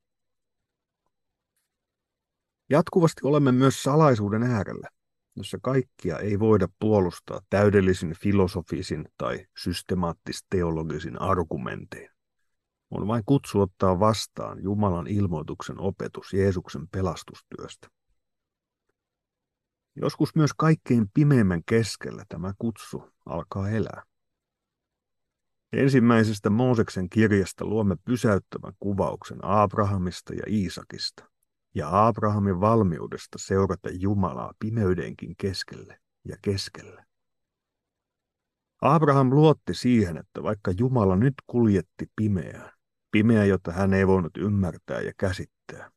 Jatkuvasti 2.71 3.21
olemme 3.25 3.53
myös 3.53 3.83
salaisuuden 3.83 4.43
äärellä, 4.43 4.89
jossa 5.37 5.59
kaikkia 5.63 6.19
ei 6.19 6.39
voida 6.39 6.69
puolustaa 6.79 7.41
täydellisin 7.51 8.15
filosofisin 8.21 9.09
tai 9.17 9.47
systemaattis-teologisin 9.57 11.21
argumentein. 11.21 12.11
On 12.91 13.07
vain 13.07 13.23
kutsu 13.27 13.61
ottaa 13.61 14.01
vastaan 14.01 14.63
Jumalan 14.63 15.07
ilmoituksen 15.07 15.81
opetus 15.81 16.33
Jeesuksen 16.33 16.89
pelastustyöstä. 16.89 17.89
Joskus 19.97 20.35
myös 20.35 20.51
kaikkein 20.57 21.11
pimeimmän 21.15 21.63
keskellä 21.67 22.25
tämä 22.29 22.53
kutsu 22.59 23.03
alkaa 23.27 23.69
elää. 23.69 24.03
Ensimmäisestä 25.73 26.51
Mooseksen 26.51 27.09
kirjasta 27.09 27.65
luomme 27.65 27.97
pysäyttävän 28.05 28.73
kuvauksen 28.81 29.39
Abrahamista 29.43 30.35
ja 30.35 30.43
Iisakista 30.49 31.31
ja 31.75 32.07
Abrahamin 32.07 32.61
valmiudesta 32.61 33.39
seurata 33.39 33.89
Jumalaa 33.93 34.53
pimeydenkin 34.59 35.35
keskelle 35.39 36.01
ja 36.25 36.37
keskelle. 36.43 37.05
Abraham 38.83 39.31
luotti 39.31 39.75
siihen, 39.75 40.17
että 40.17 40.43
vaikka 40.43 40.73
Jumala 40.79 41.17
nyt 41.17 41.35
kuljetti 41.47 42.07
pimeään, 42.17 42.73
pimeä, 43.11 43.45
jota 43.45 43.73
hän 43.73 43.95
ei 43.95 44.07
voinut 44.07 44.37
ymmärtää 44.37 45.01
ja 45.01 45.13
käsittää, 45.19 45.91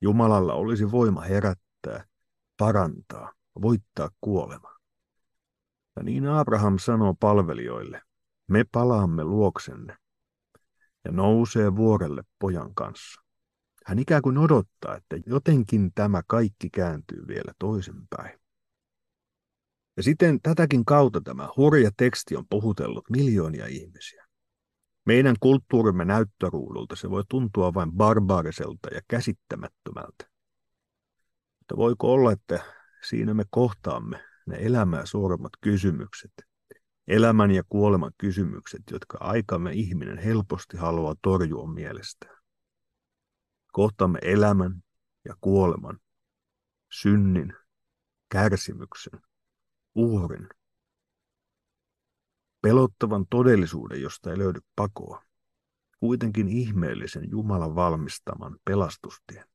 Jumalalla 0.00 0.54
olisi 0.54 0.90
voima 0.90 1.20
herättää, 1.20 2.04
parantaa, 2.56 3.32
voittaa 3.62 4.10
kuolema. 4.20 4.76
Ja 5.96 6.02
niin 6.02 6.26
Abraham 6.26 6.78
sanoo 6.78 7.14
palvelijoille, 7.20 8.02
me 8.48 8.64
palaamme 8.72 9.24
luoksenne, 9.24 9.96
ja 11.04 11.12
nousee 11.12 11.76
vuorelle 11.76 12.22
pojan 12.38 12.74
kanssa. 12.74 13.22
Hän 13.86 13.98
ikään 13.98 14.22
kuin 14.22 14.38
odottaa, 14.38 14.96
että 14.96 15.16
jotenkin 15.26 15.92
tämä 15.94 16.22
kaikki 16.26 16.70
kääntyy 16.70 17.26
vielä 17.28 17.52
toisinpäin. 17.58 18.40
Ja 19.96 20.02
sitten 20.02 20.40
tätäkin 20.42 20.84
kautta 20.84 21.20
tämä 21.20 21.48
hurja 21.56 21.90
teksti 21.96 22.36
on 22.36 22.44
puhutellut 22.50 23.10
miljoonia 23.10 23.66
ihmisiä. 23.66 24.26
Meidän 25.06 25.36
kulttuurimme 25.40 26.04
näyttöruudulta 26.04 26.96
se 26.96 27.10
voi 27.10 27.22
tuntua 27.28 27.74
vain 27.74 27.92
barbaariselta 27.92 28.88
ja 28.94 29.00
käsittämättömältä. 29.08 30.31
Mutta 31.72 31.82
voiko 31.82 32.12
olla, 32.12 32.32
että 32.32 32.64
siinä 33.04 33.34
me 33.34 33.44
kohtaamme 33.50 34.24
ne 34.46 34.56
elämää 34.60 35.06
suuremmat 35.06 35.52
kysymykset, 35.60 36.32
elämän 37.08 37.50
ja 37.50 37.62
kuoleman 37.68 38.12
kysymykset, 38.18 38.82
jotka 38.90 39.18
aikamme 39.20 39.72
ihminen 39.72 40.18
helposti 40.18 40.76
haluaa 40.76 41.14
torjua 41.22 41.66
mielestään. 41.66 42.36
Kohtaamme 43.72 44.18
elämän 44.22 44.82
ja 45.24 45.36
kuoleman, 45.40 45.98
synnin, 46.90 47.52
kärsimyksen, 48.28 49.20
uhrin, 49.94 50.48
pelottavan 52.62 53.26
todellisuuden, 53.30 54.02
josta 54.02 54.30
ei 54.30 54.38
löydy 54.38 54.60
pakoa, 54.76 55.24
kuitenkin 56.00 56.48
ihmeellisen 56.48 57.30
Jumalan 57.30 57.74
valmistaman 57.74 58.58
pelastustien. 58.64 59.51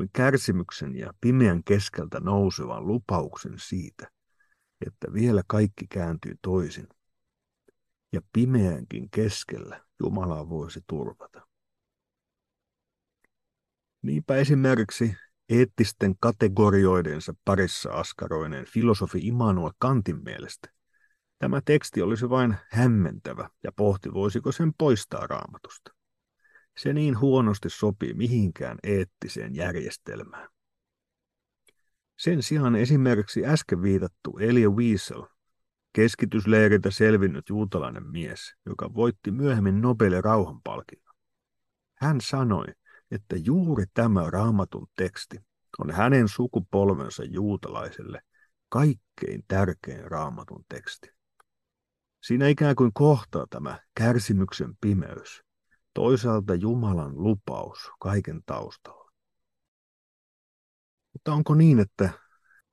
Kuin 0.00 0.10
kärsimyksen 0.12 0.96
ja 0.96 1.12
pimeän 1.20 1.64
keskeltä 1.64 2.20
nousevan 2.20 2.86
lupauksen 2.86 3.54
siitä, 3.56 4.10
että 4.86 5.12
vielä 5.12 5.42
kaikki 5.46 5.86
kääntyy 5.86 6.34
toisin, 6.42 6.88
ja 8.12 8.20
pimeänkin 8.32 9.10
keskellä 9.10 9.84
Jumalaa 10.02 10.48
voisi 10.48 10.80
turvata. 10.86 11.46
Niinpä 14.02 14.36
esimerkiksi 14.36 15.16
eettisten 15.48 16.14
kategorioidensa 16.20 17.34
parissa 17.44 17.90
askaroineen 17.90 18.64
filosofi 18.64 19.18
Immanuel 19.22 19.72
Kantin 19.78 20.22
mielestä 20.24 20.68
tämä 21.38 21.60
teksti 21.64 22.02
olisi 22.02 22.28
vain 22.28 22.56
hämmentävä 22.70 23.50
ja 23.62 23.72
pohti, 23.72 24.12
voisiko 24.12 24.52
sen 24.52 24.72
poistaa 24.78 25.26
raamatusta. 25.26 25.99
Se 26.82 26.92
niin 26.92 27.20
huonosti 27.20 27.70
sopii 27.70 28.14
mihinkään 28.14 28.78
eettiseen 28.82 29.54
järjestelmään. 29.54 30.48
Sen 32.18 32.42
sijaan 32.42 32.76
esimerkiksi 32.76 33.46
äsken 33.46 33.82
viitattu 33.82 34.38
Elia 34.38 34.70
Wiesel, 34.70 35.22
keskitysleiriltä 35.92 36.90
selvinnyt 36.90 37.48
juutalainen 37.48 38.06
mies, 38.06 38.54
joka 38.66 38.94
voitti 38.94 39.30
myöhemmin 39.30 39.80
Nobelin 39.80 40.24
rauhanpalkinnon. 40.24 41.14
Hän 41.94 42.20
sanoi, 42.20 42.66
että 43.10 43.36
juuri 43.36 43.84
tämä 43.94 44.30
raamatun 44.30 44.86
teksti 44.96 45.36
on 45.78 45.90
hänen 45.90 46.28
sukupolvensa 46.28 47.24
juutalaiselle 47.24 48.22
kaikkein 48.68 49.44
tärkein 49.48 50.10
raamatun 50.10 50.64
teksti. 50.68 51.10
Siinä 52.24 52.48
ikään 52.48 52.76
kuin 52.76 52.90
kohtaa 52.94 53.46
tämä 53.50 53.78
kärsimyksen 53.94 54.76
pimeys, 54.80 55.49
toisaalta 56.00 56.54
Jumalan 56.54 57.22
lupaus 57.22 57.90
kaiken 57.98 58.40
taustalla. 58.46 59.10
Mutta 61.12 61.32
onko 61.32 61.54
niin, 61.54 61.78
että 61.78 62.10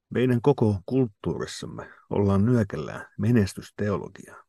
meidän 0.10 0.42
koko 0.42 0.80
kulttuurissamme 0.86 1.90
ollaan 2.10 2.46
nyökellään 2.46 3.06
menestysteologiaa? 3.18 4.44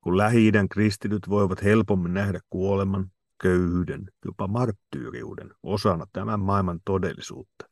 Kun 0.00 0.18
lähi 0.18 0.52
kristityt 0.70 1.28
voivat 1.28 1.62
helpommin 1.62 2.14
nähdä 2.14 2.40
kuoleman, 2.50 3.12
köyhyyden, 3.42 4.10
jopa 4.24 4.48
marttyyriuden 4.48 5.54
osana 5.62 6.06
tämän 6.12 6.40
maailman 6.40 6.80
todellisuutta. 6.84 7.68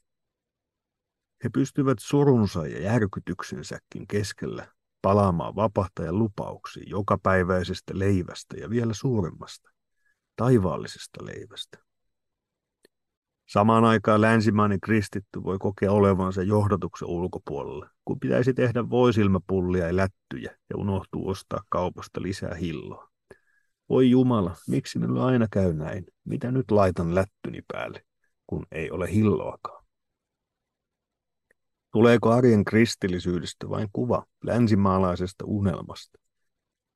He 1.45 1.49
pystyvät 1.55 1.99
surunsa 2.01 2.67
ja 2.67 2.83
järkytyksensäkin 2.83 4.07
keskellä 4.09 4.73
palaamaan 5.03 5.57
vapahtajan 5.57 6.19
lupauksiin 6.19 6.91
jokapäiväisestä 6.91 7.99
leivästä 7.99 8.57
ja 8.57 8.71
vielä 8.71 8.95
suuremmasta, 8.95 9.71
taivaallisesta 10.39 11.25
leivästä. 11.25 11.79
Samaan 13.49 13.85
aikaan 13.85 14.21
länsimainen 14.21 14.81
kristitty 14.81 15.43
voi 15.43 15.59
kokea 15.59 15.93
olevansa 15.93 16.43
johdatuksen 16.43 17.09
ulkopuolella, 17.09 17.91
kun 18.05 18.21
pitäisi 18.21 18.55
tehdä 18.55 18.91
voisilmapullia 18.91 19.87
ja 19.87 19.97
lättyjä 19.97 20.57
ja 20.71 20.77
unohtuu 20.77 21.29
ostaa 21.29 21.63
kaupasta 21.69 22.23
lisää 22.23 22.55
hilloa. 22.55 23.09
Voi 23.89 24.11
Jumala, 24.11 24.57
miksi 24.69 24.99
minulla 24.99 25.27
aina 25.27 25.47
käy 25.51 25.75
näin? 25.75 26.07
Mitä 26.25 26.51
nyt 26.51 26.71
laitan 26.71 27.15
lättyni 27.15 27.63
päälle, 27.73 28.05
kun 28.47 28.67
ei 28.73 28.91
ole 28.91 29.13
hilloakaan? 29.13 29.85
Tuleeko 31.93 32.31
arjen 32.31 32.65
kristillisyydestä 32.65 33.69
vain 33.69 33.89
kuva 33.93 34.27
länsimaalaisesta 34.45 35.45
unelmasta, 35.47 36.19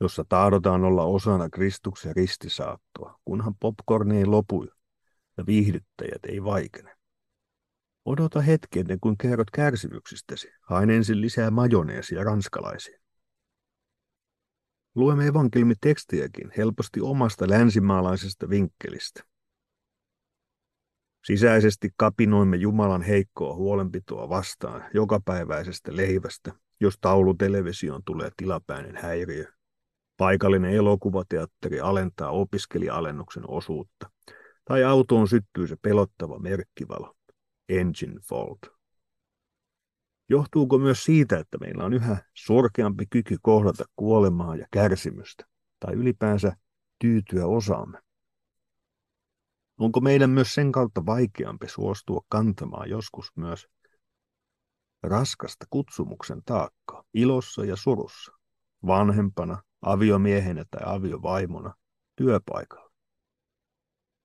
jossa 0.02 0.25
tahdotaan 0.28 0.85
olla 0.85 1.04
osana 1.04 1.49
Kristuksen 1.50 2.16
ristisaattoa, 2.16 3.21
kunhan 3.25 3.54
popcorni 3.61 4.18
ei 4.18 4.26
lopu 4.26 4.66
ja 5.37 5.47
viihdyttäjät 5.47 6.25
ei 6.28 6.44
vaikene. 6.44 6.97
Odota 8.04 8.40
hetki 8.40 8.80
ennen 8.80 9.00
kuin 9.00 9.18
kerrot 9.18 9.50
kärsimyksistäsi. 9.50 10.49
Hain 10.61 10.90
ensin 10.90 11.21
lisää 11.21 11.50
majoneesia 11.50 12.25
ranskalaisiin. 12.25 13.00
Luemme 14.94 15.26
evankelmitekstiäkin 15.26 16.52
helposti 16.56 17.00
omasta 17.00 17.49
länsimaalaisesta 17.49 18.49
vinkkelistä. 18.50 19.23
Sisäisesti 21.26 21.90
kapinoimme 21.97 22.56
Jumalan 22.56 23.02
heikkoa 23.02 23.54
huolenpitoa 23.54 24.28
vastaan 24.28 24.85
jokapäiväisestä 24.94 25.97
leivästä, 25.97 26.52
jos 26.80 26.99
taulutelevisioon 27.00 28.02
tulee 28.04 28.30
tilapäinen 28.37 28.97
häiriö. 28.97 29.62
Paikallinen 30.16 30.75
elokuvateatteri 30.75 31.81
alentaa 31.81 32.31
opiskelija-alennuksen 32.31 33.45
osuutta. 33.49 34.11
Tai 34.64 34.85
autoon 34.85 35.28
syttyy 35.28 35.66
se 35.66 35.76
pelottava 35.83 36.38
merkkivalo. 36.38 37.14
Engine 37.69 38.21
fault. 38.28 38.59
Johtuuko 40.28 40.78
myös 40.78 41.04
siitä, 41.04 41.38
että 41.38 41.59
meillä 41.59 41.85
on 41.85 41.92
yhä 41.92 42.16
surkeampi 42.35 43.07
kyky 43.11 43.37
kohdata 43.42 43.85
kuolemaa 43.97 44.57
ja 44.57 44.66
kärsimystä, 44.71 45.45
tai 45.81 45.95
ylipäänsä 45.95 46.57
tyytyä 46.99 47.47
osaamme? 47.47 47.99
Onko 49.78 50.00
meidän 50.00 50.31
myös 50.31 50.54
sen 50.54 50.73
kautta 50.73 51.07
vaikeampi 51.07 51.69
suostua 51.69 52.21
kantamaan 52.28 52.90
joskus 52.90 53.26
myös 53.37 53.66
raskasta 55.02 55.66
kutsumuksen 55.71 56.42
taakkaa, 56.45 57.04
ilossa 57.14 57.64
ja 57.64 57.76
surussa, 57.76 58.33
vanhempana, 58.87 59.62
aviomiehenä 59.83 60.65
tai 60.71 60.83
aviovaimona, 60.85 61.75
työpaikalla? 62.17 62.93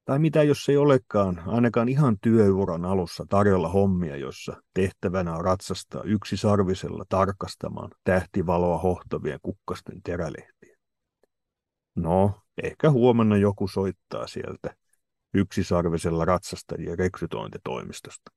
Tai 0.06 0.20
mitä 0.20 0.44
jos 0.44 0.70
ei 0.70 0.78
olekaan 0.78 1.44
ainakaan 1.46 1.90
ihan 1.90 2.18
työuran 2.22 2.86
alussa 2.86 3.26
tarjolla 3.30 3.70
hommia, 3.70 4.16
jossa 4.16 4.62
tehtävänä 4.74 5.36
on 5.36 5.46
ratsastaa 5.46 6.02
yksisarvisella 6.04 7.04
tarkastamaan 7.10 7.92
tähtivaloa 8.04 8.78
hohtavien 8.78 9.40
kukkasten 9.42 10.02
terälehtiä. 10.04 10.78
No, 11.96 12.42
ehkä 12.64 12.92
huomenna 12.92 13.38
joku 13.38 13.68
soittaa 13.68 14.28
sieltä 14.28 14.76
yksisarvisella 15.34 16.26
ratsastajien 16.26 17.00
rekrytointitoimistosta. 17.00 18.32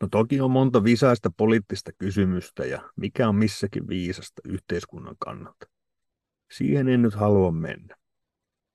No 0.00 0.08
toki 0.10 0.40
on 0.40 0.50
monta 0.50 0.84
visaista 0.84 1.30
poliittista 1.36 1.90
kysymystä 1.98 2.64
ja 2.64 2.92
mikä 2.96 3.28
on 3.28 3.36
missäkin 3.36 3.88
viisasta 3.88 4.42
yhteiskunnan 4.44 5.16
kannalta. 5.18 5.66
Siihen 6.52 6.88
en 6.88 7.02
nyt 7.02 7.14
halua 7.14 7.52
mennä. 7.52 7.96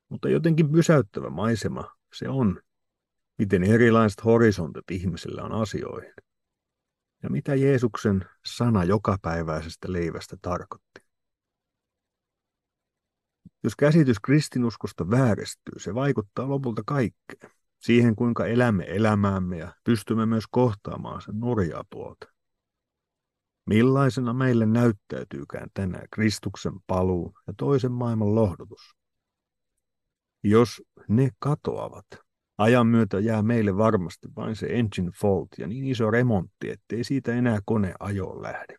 Mutta 0.10 0.30
jotenkin 0.30 0.72
pysäyttävä 0.72 1.30
maisema 1.30 1.96
se 2.14 2.30
on, 2.30 2.62
miten 3.38 3.64
erilaiset 3.64 4.26
horisontit 4.26 4.92
ihmisillä 4.92 5.44
on 5.44 5.52
asioihin. 5.52 6.14
Ja 7.24 7.30
mitä 7.30 7.56
Jeesuksen 7.56 8.26
sana 8.46 8.84
jokapäiväisestä 8.84 9.92
leivästä 9.92 10.38
tarkoitti. 10.42 11.04
Jos 13.64 13.76
käsitys 13.76 14.20
kristinuskosta 14.20 15.10
vääristyy, 15.10 15.80
se 15.80 15.94
vaikuttaa 15.94 16.50
lopulta 16.50 16.82
kaikkeen. 16.86 17.52
Siihen, 17.84 18.16
kuinka 18.16 18.46
elämme 18.46 18.86
elämäämme 18.88 19.58
ja 19.58 19.74
pystymme 19.84 20.26
myös 20.26 20.44
kohtaamaan 20.52 21.22
sen 21.22 21.40
nurjaa 21.40 21.84
puolta. 21.90 22.28
Millaisena 23.66 24.34
meille 24.34 24.66
näyttäytyykään 24.66 25.70
tänään 25.74 26.08
Kristuksen 26.12 26.74
paluu 26.88 27.34
ja 27.48 27.54
toisen 27.58 27.92
maailman 27.92 28.36
lohdutus? 28.36 28.96
Jos 30.44 30.82
ne 31.08 31.30
katoavat, 31.40 32.06
ajan 32.58 32.88
myötä 32.88 33.20
jää 33.20 33.42
meille 33.42 33.78
varmasti 33.78 34.28
vain 34.36 34.56
se 34.56 34.68
engine 34.68 35.12
fault 35.22 35.50
ja 35.58 35.68
niin 35.68 35.86
iso 35.86 36.12
remontti, 36.12 36.70
ettei 36.70 37.04
siitä 37.04 37.34
enää 37.34 37.60
kone 37.66 37.94
ajoon 38.00 38.42
lähde. 38.42 38.78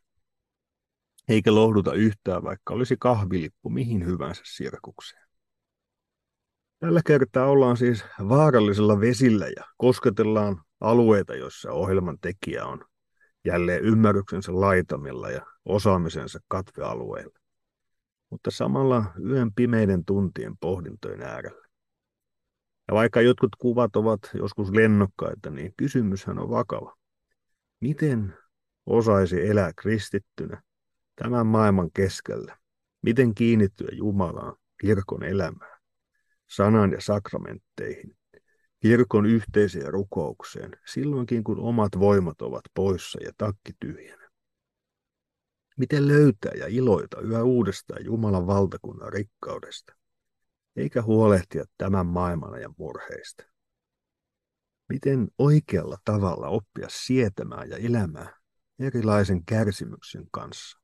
Eikä 1.28 1.54
lohduta 1.54 1.92
yhtään, 1.92 2.42
vaikka 2.42 2.74
olisi 2.74 2.96
kahvilippu 3.00 3.70
mihin 3.70 4.06
hyvänsä 4.06 4.42
sirkukseen. 4.44 5.23
Tällä 6.84 7.00
kertaa 7.06 7.46
ollaan 7.46 7.76
siis 7.76 8.04
vaarallisella 8.28 9.00
vesillä 9.00 9.46
ja 9.46 9.64
kosketellaan 9.76 10.62
alueita, 10.80 11.34
joissa 11.34 11.72
ohjelman 11.72 12.18
tekijä 12.20 12.66
on 12.66 12.84
jälleen 13.44 13.82
ymmärryksensä 13.82 14.60
laitamilla 14.60 15.30
ja 15.30 15.46
osaamisensa 15.64 16.38
katvealueilla 16.48 17.38
mutta 18.30 18.50
samalla 18.50 19.04
yön 19.30 19.52
pimeiden 19.52 20.04
tuntien 20.04 20.58
pohdintojen 20.60 21.22
äärellä. 21.22 21.66
Ja 22.88 22.94
vaikka 22.94 23.20
jotkut 23.20 23.56
kuvat 23.58 23.96
ovat 23.96 24.20
joskus 24.34 24.70
lennokkaita, 24.70 25.50
niin 25.50 25.74
kysymyshän 25.76 26.38
on 26.38 26.50
vakava. 26.50 26.96
Miten 27.80 28.34
osaisi 28.86 29.48
elää 29.48 29.72
kristittynä 29.76 30.62
tämän 31.16 31.46
maailman 31.46 31.90
keskellä? 31.94 32.58
Miten 33.02 33.34
kiinnittyä 33.34 33.88
Jumalaan, 33.92 34.56
kirkon 34.80 35.22
elämään, 35.22 35.73
sanan 36.56 36.92
ja 36.92 37.00
sakramentteihin, 37.00 38.16
kirkon 38.80 39.26
yhteiseen 39.26 39.92
rukoukseen, 39.92 40.70
silloinkin 40.86 41.44
kun 41.44 41.58
omat 41.58 41.98
voimat 41.98 42.42
ovat 42.42 42.64
poissa 42.74 43.18
ja 43.22 43.32
takki 43.38 43.72
tyhjänä? 43.80 44.28
Miten 45.76 46.08
löytää 46.08 46.52
ja 46.58 46.66
iloita 46.66 47.20
yhä 47.20 47.42
uudestaan 47.42 48.04
Jumalan 48.04 48.46
valtakunnan 48.46 49.12
rikkaudesta, 49.12 49.94
eikä 50.76 51.02
huolehtia 51.02 51.64
tämän 51.78 52.06
maailman 52.06 52.60
ja 52.60 52.70
murheista? 52.78 53.44
Miten 54.88 55.28
oikealla 55.38 55.98
tavalla 56.04 56.48
oppia 56.48 56.86
sietämään 56.90 57.70
ja 57.70 57.76
elämään 57.76 58.34
erilaisen 58.78 59.44
kärsimyksen 59.44 60.24
kanssa? 60.30 60.83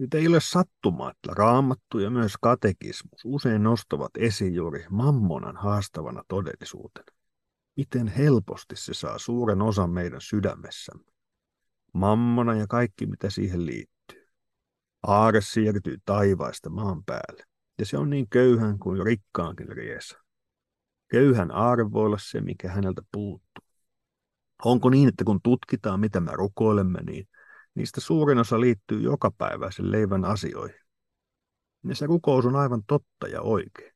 Nyt 0.00 0.14
ei 0.14 0.28
ole 0.28 0.40
sattumaa, 0.40 1.10
että 1.10 1.32
raamattu 1.34 1.98
ja 1.98 2.10
myös 2.10 2.32
katekismus 2.40 3.20
usein 3.24 3.62
nostavat 3.62 4.10
esiin 4.18 4.54
juuri 4.54 4.86
mammonan 4.90 5.56
haastavana 5.56 6.22
todellisuutena. 6.28 7.06
Miten 7.76 8.08
helposti 8.08 8.76
se 8.76 8.94
saa 8.94 9.18
suuren 9.18 9.62
osan 9.62 9.90
meidän 9.90 10.20
sydämessämme 10.20 11.04
mammona 11.94 12.54
ja 12.54 12.66
kaikki 12.66 13.06
mitä 13.06 13.30
siihen 13.30 13.66
liittyy. 13.66 14.26
Aare 15.06 15.40
siirtyy 15.40 15.96
taivaista 16.04 16.70
maan 16.70 17.04
päälle, 17.04 17.44
ja 17.78 17.86
se 17.86 17.98
on 17.98 18.10
niin 18.10 18.28
köyhän 18.28 18.78
kuin 18.78 19.04
rikkaankin 19.06 19.68
riesa. 19.68 20.18
Köyhän 21.08 21.50
aare 21.50 21.92
voi 21.92 22.06
olla 22.06 22.18
se, 22.18 22.40
mikä 22.40 22.70
häneltä 22.70 23.02
puuttuu. 23.12 23.64
Onko 24.64 24.90
niin, 24.90 25.08
että 25.08 25.24
kun 25.24 25.40
tutkitaan, 25.42 26.00
mitä 26.00 26.20
me 26.20 26.30
rukoilemme, 26.34 27.02
niin 27.02 27.28
niistä 27.80 28.00
suurin 28.00 28.38
osa 28.38 28.60
liittyy 28.60 29.00
jokapäiväisen 29.00 29.92
leivän 29.92 30.24
asioihin. 30.24 30.80
Ja 31.88 31.94
se 31.94 32.06
rukous 32.06 32.46
on 32.46 32.56
aivan 32.56 32.82
totta 32.86 33.28
ja 33.28 33.42
oikein. 33.42 33.92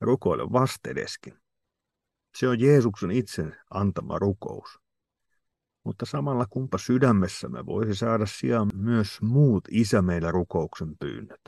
Rukoile 0.00 0.52
vastedeskin. 0.52 1.38
Se 2.36 2.48
on 2.48 2.60
Jeesuksen 2.60 3.10
itsen 3.10 3.56
antama 3.70 4.18
rukous 4.18 4.84
mutta 5.84 6.06
samalla 6.06 6.46
kumpa 6.50 6.78
sydämessämme 6.78 7.66
voisi 7.66 7.94
saada 7.94 8.26
sijaan 8.26 8.70
myös 8.74 9.22
muut 9.22 9.64
isä 9.70 10.02
meillä 10.02 10.30
rukouksen 10.30 10.98
pyynnöt. 10.98 11.40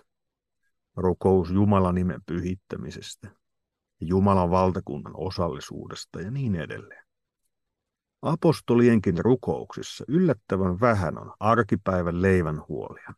Rukous 0.96 1.50
Jumalan 1.50 1.94
nimen 1.94 2.20
pyhittämisestä, 2.26 3.30
Jumalan 4.00 4.50
valtakunnan 4.50 5.12
osallisuudesta 5.16 6.20
ja 6.20 6.30
niin 6.30 6.54
edelleen. 6.54 7.05
Apostolienkin 8.22 9.18
rukouksissa 9.18 10.04
yllättävän 10.08 10.80
vähän 10.80 11.18
on 11.18 11.32
arkipäivän 11.40 12.22
leivän 12.22 12.62
huolia. 12.68 13.14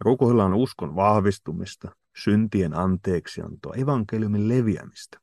Rukoillaan 0.00 0.54
uskon 0.54 0.96
vahvistumista, 0.96 1.96
syntien 2.16 2.74
anteeksiantoa, 2.74 3.74
evankeliumin 3.74 4.48
leviämistä. 4.48 5.20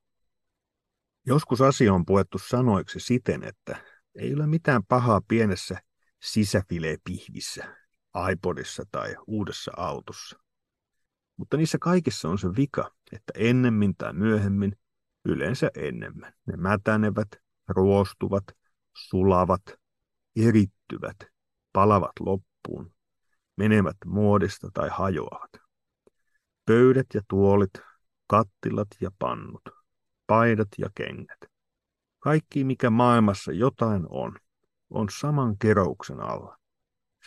Joskus 1.26 1.62
asia 1.62 1.94
on 1.94 2.06
puettu 2.06 2.38
sanoiksi 2.38 3.00
siten, 3.00 3.44
että 3.44 3.78
ei 4.16 4.34
ole 4.34 4.48
mitään 4.48 4.84
pahaa 4.84 5.22
pienessä 5.28 5.82
sisäfilepihvissä, 6.22 7.76
iPodissa 8.32 8.84
tai 8.92 9.16
uudessa 9.28 9.72
autossa. 9.78 10.40
Mutta 11.38 11.58
niissä 11.58 11.78
kaikissa 11.82 12.30
on 12.30 12.38
se 12.38 12.48
vika, 12.48 12.92
että 13.12 13.34
ennemmin 13.36 13.96
tai 13.98 14.14
myöhemmin, 14.14 14.78
yleensä 15.26 15.72
enemmän, 15.76 16.34
ne 16.46 16.58
mätänevät, 16.58 17.28
ruostuvat, 17.68 18.44
sulavat, 18.94 19.62
erittyvät, 20.36 21.18
palavat 21.74 22.12
loppuun, 22.20 22.94
menevät 23.58 23.98
muodista 24.06 24.70
tai 24.74 24.90
hajoavat. 24.92 25.52
Pöydät 26.66 27.08
ja 27.14 27.22
tuolit, 27.30 27.74
kattilat 28.28 28.88
ja 29.02 29.12
pannut, 29.20 29.62
paidat 30.28 30.68
ja 30.78 30.90
kengät. 30.96 31.40
Kaikki, 32.20 32.64
mikä 32.64 32.90
maailmassa 32.90 33.52
jotain 33.52 34.06
on, 34.10 34.36
on 34.90 35.08
saman 35.20 35.58
kerouksen 35.58 36.20
alla. 36.20 36.58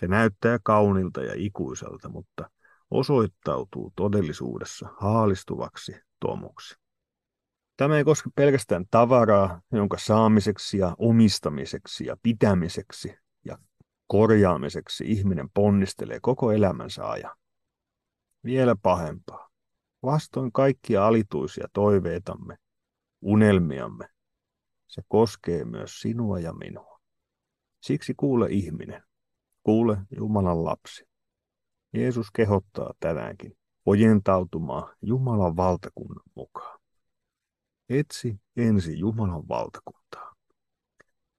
Se 0.01 0.09
näyttää 0.09 0.59
kaunilta 0.63 1.23
ja 1.23 1.33
ikuiselta, 1.37 2.09
mutta 2.09 2.51
osoittautuu 2.91 3.93
todellisuudessa 3.97 4.89
haalistuvaksi 4.97 5.93
tomuksi. 6.21 6.75
Tämä 7.79 7.97
ei 7.99 8.05
koske 8.05 8.31
pelkästään 8.35 8.85
tavaraa, 8.91 9.61
jonka 9.73 9.99
saamiseksi 9.99 10.79
ja 10.79 10.97
omistamiseksi 10.99 12.07
ja 12.07 12.17
pitämiseksi 12.23 13.15
ja 13.45 13.59
korjaamiseksi 14.07 15.05
ihminen 15.07 15.51
ponnistelee 15.51 16.19
koko 16.23 16.53
elämänsä 16.53 17.09
ajan. 17.09 17.37
Vielä 18.45 18.77
pahempaa. 18.83 19.49
Vastoin 20.03 20.53
kaikkia 20.53 21.07
alituisia 21.07 21.69
toiveitamme, 21.73 22.57
unelmiamme, 23.23 24.09
se 24.87 25.03
koskee 25.09 25.65
myös 25.65 26.01
sinua 26.01 26.39
ja 26.39 26.53
minua. 26.53 27.01
Siksi 27.81 28.15
kuule 28.17 28.47
ihminen, 28.51 29.03
kuule 29.63 29.99
Jumalan 30.17 30.65
lapsi. 30.65 31.05
Jeesus 31.93 32.31
kehottaa 32.31 32.95
tänäänkin 33.01 33.59
ojentautumaan 33.87 34.97
Jumalan 35.03 35.57
valtakunnan 35.57 36.25
mukaan. 36.35 36.78
Etsi 37.89 38.41
ensin 38.57 38.99
Jumalan 38.99 39.49
valtakuntaa. 39.49 40.35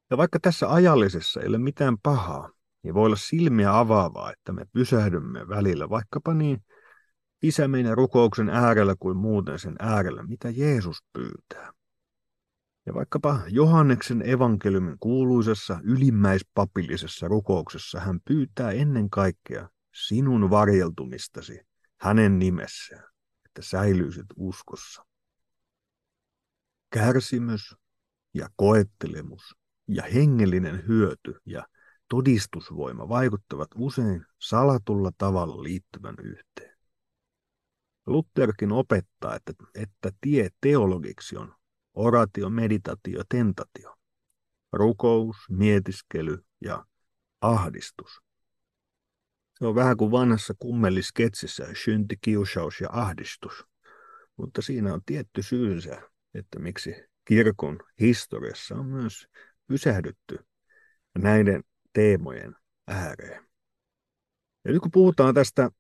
Ja 0.10 0.18
vaikka 0.18 0.40
tässä 0.40 0.74
ajallisessa 0.74 1.42
ei 1.42 1.48
ole 1.48 1.58
mitään 1.58 1.98
pahaa, 2.04 2.50
niin 2.84 2.94
voi 2.94 3.06
olla 3.06 3.16
silmiä 3.16 3.80
avaavaa, 3.80 4.32
että 4.32 4.52
me 4.52 4.66
pysähdymme 4.74 5.48
välillä 5.48 5.90
vaikkapa 5.90 6.34
niin 6.34 6.64
isä 7.44 7.68
meidän 7.68 7.98
rukouksen 7.98 8.50
äärellä 8.50 8.96
kuin 9.00 9.18
muuten 9.18 9.60
sen 9.60 9.76
äärellä, 9.80 10.24
mitä 10.24 10.50
Jeesus 10.50 10.98
pyytää. 11.14 11.74
Ja 12.86 12.94
vaikkapa 12.94 13.40
Johanneksen 13.48 14.30
evankeliumin 14.30 14.98
kuuluisessa 15.00 15.80
ylimmäispapillisessa 15.84 17.28
rukouksessa 17.28 18.00
hän 18.00 18.20
pyytää 18.28 18.72
ennen 18.72 19.10
kaikkea 19.10 19.70
sinun 19.94 20.50
varjeltumistasi 20.50 21.62
hänen 22.02 22.40
nimessään, 22.40 23.10
että 23.46 23.62
säilyisit 23.62 24.26
uskossa. 24.36 25.09
Kärsimys 26.90 27.76
ja 28.34 28.50
koettelemus 28.56 29.56
ja 29.88 30.04
hengellinen 30.04 30.88
hyöty 30.88 31.36
ja 31.46 31.68
todistusvoima 32.10 33.10
vaikuttavat 33.10 33.68
usein 33.76 34.26
salatulla 34.40 35.12
tavalla 35.18 35.64
liittyvän 35.64 36.16
yhteen. 36.24 36.78
Lutherkin 38.08 38.72
opettaa, 38.72 39.36
että, 39.36 39.54
että 39.76 40.12
tie 40.22 40.50
teologiksi 40.62 41.38
on 41.38 41.56
oratio, 41.94 42.50
meditaatio, 42.50 43.24
tentatio, 43.30 43.96
rukous, 44.74 45.36
mietiskely 45.50 46.46
ja 46.62 46.86
ahdistus. 47.42 48.22
Se 49.60 49.66
on 49.66 49.76
vähän 49.76 49.98
kuin 49.98 50.12
vanhassa 50.12 50.54
kummelisketsissä 50.60 51.68
synti, 51.84 52.18
kiusaus 52.22 52.82
ja 52.82 52.90
ahdistus, 52.92 53.66
mutta 54.38 54.62
siinä 54.62 54.94
on 54.94 55.02
tietty 55.06 55.44
syynsä, 55.44 56.10
että 56.34 56.60
miksi 56.60 56.96
kirkon 57.26 57.80
historiassa 58.00 58.76
on 58.76 58.86
myös 58.86 59.28
pysähdytty 59.68 60.40
näiden 61.18 61.64
teemojen 61.94 62.56
ääreen. 62.88 63.50
Ja 64.66 64.72
nyt 64.72 64.82
kun 64.82 64.92
puhutaan 64.92 65.36
tästä 65.36 65.72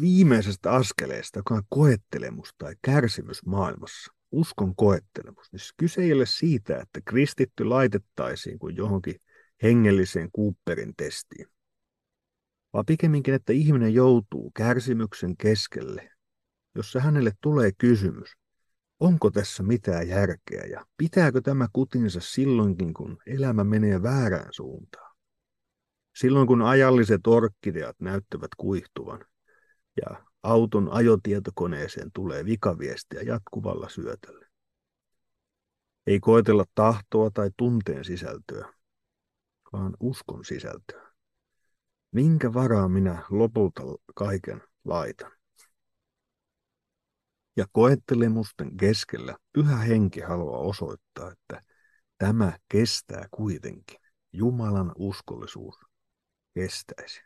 viimeisestä 0.00 0.72
askeleesta, 0.72 1.38
joka 1.38 1.54
on 1.54 1.62
koettelemus 1.68 2.54
tai 2.58 2.74
kärsimys 2.82 3.46
maailmassa, 3.46 4.12
uskon 4.30 4.76
koettelemus, 4.76 5.52
niin 5.52 5.60
kyse 5.76 6.02
ei 6.02 6.12
ole 6.12 6.26
siitä, 6.26 6.80
että 6.80 7.00
kristitty 7.04 7.64
laitettaisiin 7.64 8.58
kuin 8.58 8.76
johonkin 8.76 9.20
hengelliseen 9.62 10.30
Cooperin 10.36 10.94
testiin, 10.96 11.46
vaan 12.72 12.86
pikemminkin, 12.86 13.34
että 13.34 13.52
ihminen 13.52 13.94
joutuu 13.94 14.50
kärsimyksen 14.50 15.36
keskelle, 15.36 16.10
jossa 16.74 17.00
hänelle 17.00 17.32
tulee 17.40 17.70
kysymys, 17.78 18.32
onko 19.00 19.30
tässä 19.30 19.62
mitään 19.62 20.08
järkeä 20.08 20.64
ja 20.64 20.86
pitääkö 20.96 21.40
tämä 21.40 21.68
kutinsa 21.72 22.20
silloinkin, 22.20 22.94
kun 22.94 23.18
elämä 23.26 23.64
menee 23.64 24.02
väärään 24.02 24.48
suuntaan. 24.50 25.16
Silloin 26.16 26.46
kun 26.46 26.62
ajalliset 26.62 27.26
orkkideat 27.26 27.96
näyttävät 28.00 28.50
kuihtuvan 28.56 29.24
ja 29.96 30.24
auton 30.42 30.92
ajotietokoneeseen 30.92 32.10
tulee 32.14 32.44
vikaviestiä 32.44 33.22
jatkuvalla 33.22 33.88
syötöllä. 33.88 34.46
Ei 36.06 36.20
koetella 36.20 36.64
tahtoa 36.74 37.30
tai 37.30 37.50
tunteen 37.56 38.04
sisältöä, 38.04 38.72
vaan 39.72 39.96
uskon 40.00 40.44
sisältöä. 40.44 41.12
Minkä 42.12 42.54
varaa 42.54 42.88
minä 42.88 43.22
lopulta 43.30 43.82
kaiken 44.14 44.62
laitan? 44.84 45.37
Ja 47.58 47.66
koettelemusten 47.72 48.76
keskellä 48.76 49.36
pyhä 49.52 49.76
henki 49.76 50.20
haluaa 50.20 50.60
osoittaa, 50.60 51.30
että 51.30 51.62
tämä 52.18 52.58
kestää 52.68 53.28
kuitenkin. 53.30 54.00
Jumalan 54.32 54.92
uskollisuus 54.96 55.74
kestäisi. 56.54 57.20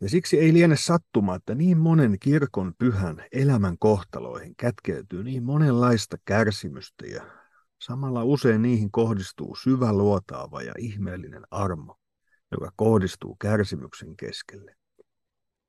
Ja 0.00 0.08
siksi 0.08 0.38
ei 0.38 0.52
liene 0.52 0.76
sattuma, 0.76 1.34
että 1.34 1.54
niin 1.54 1.78
monen 1.78 2.16
kirkon 2.20 2.72
pyhän 2.78 3.24
elämän 3.32 3.76
kohtaloihin 3.78 4.54
kätkeytyy 4.56 5.24
niin 5.24 5.42
monenlaista 5.42 6.16
kärsimystä 6.24 7.06
ja 7.06 7.26
samalla 7.82 8.24
usein 8.24 8.62
niihin 8.62 8.90
kohdistuu 8.90 9.54
syvä 9.54 9.92
luotaava 9.92 10.62
ja 10.62 10.72
ihmeellinen 10.78 11.42
armo, 11.50 11.96
joka 12.50 12.72
kohdistuu 12.76 13.36
kärsimyksen 13.40 14.16
keskelle. 14.16 14.76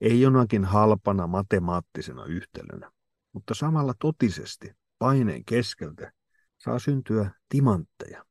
Ei 0.01 0.21
jonakin 0.21 0.65
halpana 0.65 1.27
matemaattisena 1.27 2.25
yhtälönä, 2.25 2.91
mutta 3.33 3.53
samalla 3.53 3.93
totisesti 3.99 4.71
paineen 4.99 5.45
keskeltä 5.45 6.11
saa 6.57 6.79
syntyä 6.79 7.31
timantteja. 7.49 8.25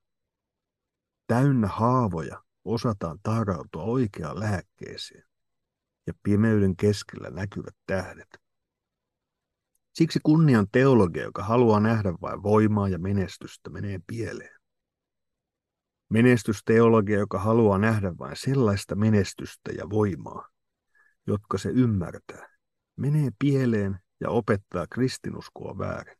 Täynnä 1.26 1.68
haavoja 1.68 2.42
osataan 2.64 3.18
tarautua 3.22 3.82
oikeaan 3.82 4.40
lääkkeeseen 4.40 5.24
ja 6.06 6.12
pimeyden 6.22 6.76
keskellä 6.76 7.30
näkyvät 7.30 7.76
tähdet. 7.86 8.28
Siksi 9.92 10.20
kunnian 10.22 10.66
teologia, 10.72 11.22
joka 11.22 11.42
haluaa 11.42 11.80
nähdä 11.80 12.12
vain 12.20 12.42
voimaa 12.42 12.88
ja 12.88 12.98
menestystä, 12.98 13.70
menee 13.70 14.00
pieleen. 14.06 14.60
Menestysteologia, 16.08 17.18
joka 17.18 17.38
haluaa 17.38 17.78
nähdä 17.78 18.18
vain 18.18 18.36
sellaista 18.36 18.94
menestystä 18.94 19.72
ja 19.78 19.90
voimaa, 19.90 20.48
jotka 21.26 21.58
se 21.58 21.68
ymmärtää, 21.68 22.48
menee 22.96 23.30
pieleen 23.38 23.98
ja 24.20 24.30
opettaa 24.30 24.86
kristinuskoa 24.86 25.78
väärin. 25.78 26.16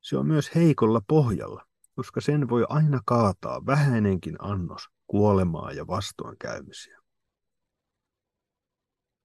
Se 0.00 0.16
on 0.16 0.26
myös 0.26 0.54
heikolla 0.54 1.00
pohjalla, 1.08 1.66
koska 1.94 2.20
sen 2.20 2.48
voi 2.48 2.66
aina 2.68 3.00
kaataa 3.06 3.66
vähäinenkin 3.66 4.36
annos 4.38 4.88
kuolemaa 5.06 5.72
ja 5.72 5.86
vastoinkäymisiä. 5.86 6.98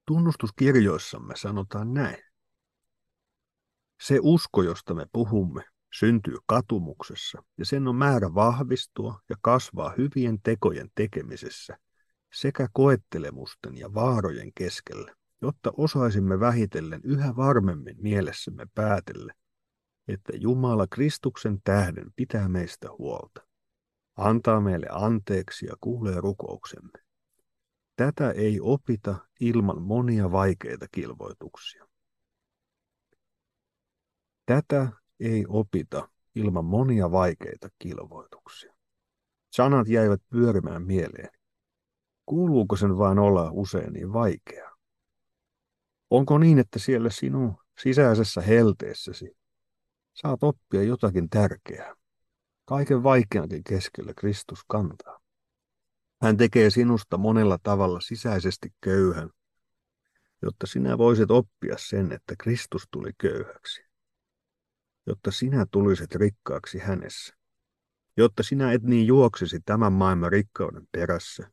Tunnustuskirjoissamme 0.06 1.36
sanotaan 1.36 1.94
näin. 1.94 2.24
Se 4.00 4.18
usko, 4.22 4.62
josta 4.62 4.94
me 4.94 5.06
puhumme, 5.12 5.64
syntyy 5.98 6.36
katumuksessa 6.46 7.42
ja 7.58 7.64
sen 7.64 7.88
on 7.88 7.96
määrä 7.96 8.34
vahvistua 8.34 9.20
ja 9.28 9.36
kasvaa 9.40 9.94
hyvien 9.98 10.42
tekojen 10.42 10.90
tekemisessä 10.94 11.78
sekä 12.32 12.68
koettelemusten 12.72 13.78
ja 13.78 13.94
vaarojen 13.94 14.52
keskellä, 14.54 15.14
jotta 15.42 15.72
osaisimme 15.76 16.40
vähitellen 16.40 17.00
yhä 17.04 17.36
varmemmin 17.36 17.96
mielessämme 17.98 18.66
päätellä, 18.74 19.34
että 20.08 20.32
Jumala 20.36 20.86
Kristuksen 20.86 21.58
tähden 21.64 22.12
pitää 22.16 22.48
meistä 22.48 22.88
huolta, 22.98 23.46
antaa 24.16 24.60
meille 24.60 24.86
anteeksi 24.90 25.66
ja 25.66 25.74
kuulee 25.80 26.20
rukouksemme. 26.20 26.98
Tätä 27.96 28.30
ei 28.30 28.60
opita 28.60 29.16
ilman 29.40 29.82
monia 29.82 30.32
vaikeita 30.32 30.86
kilvoituksia. 30.92 31.86
Tätä 34.46 34.88
ei 35.20 35.44
opita 35.48 36.08
ilman 36.34 36.64
monia 36.64 37.10
vaikeita 37.10 37.68
kilvoituksia. 37.78 38.74
Sanat 39.50 39.88
jäivät 39.88 40.20
pyörimään 40.30 40.82
mieleen. 40.82 41.30
Kuuluuko 42.26 42.76
sen 42.76 42.98
vain 42.98 43.18
olla 43.18 43.50
usein 43.50 43.92
niin 43.92 44.12
vaikeaa? 44.12 44.71
Onko 46.12 46.38
niin, 46.38 46.58
että 46.58 46.78
siellä 46.78 47.10
sinun 47.10 47.56
sisäisessä 47.82 48.40
helteessäsi 48.40 49.36
saat 50.14 50.42
oppia 50.42 50.82
jotakin 50.82 51.30
tärkeää? 51.30 51.94
Kaiken 52.64 53.02
vaikeankin 53.02 53.64
keskellä 53.64 54.12
Kristus 54.16 54.58
kantaa. 54.68 55.20
Hän 56.22 56.36
tekee 56.36 56.70
sinusta 56.70 57.18
monella 57.18 57.58
tavalla 57.62 58.00
sisäisesti 58.00 58.68
köyhän, 58.80 59.30
jotta 60.42 60.66
sinä 60.66 60.98
voisit 60.98 61.30
oppia 61.30 61.76
sen, 61.78 62.12
että 62.12 62.34
Kristus 62.38 62.82
tuli 62.90 63.10
köyhäksi, 63.18 63.84
jotta 65.06 65.30
sinä 65.30 65.66
tulisit 65.70 66.14
rikkaaksi 66.14 66.78
hänessä, 66.78 67.34
jotta 68.16 68.42
sinä 68.42 68.72
et 68.72 68.82
niin 68.82 69.06
juoksisi 69.06 69.60
tämän 69.64 69.92
maailman 69.92 70.32
rikkauden 70.32 70.86
perässä, 70.92 71.50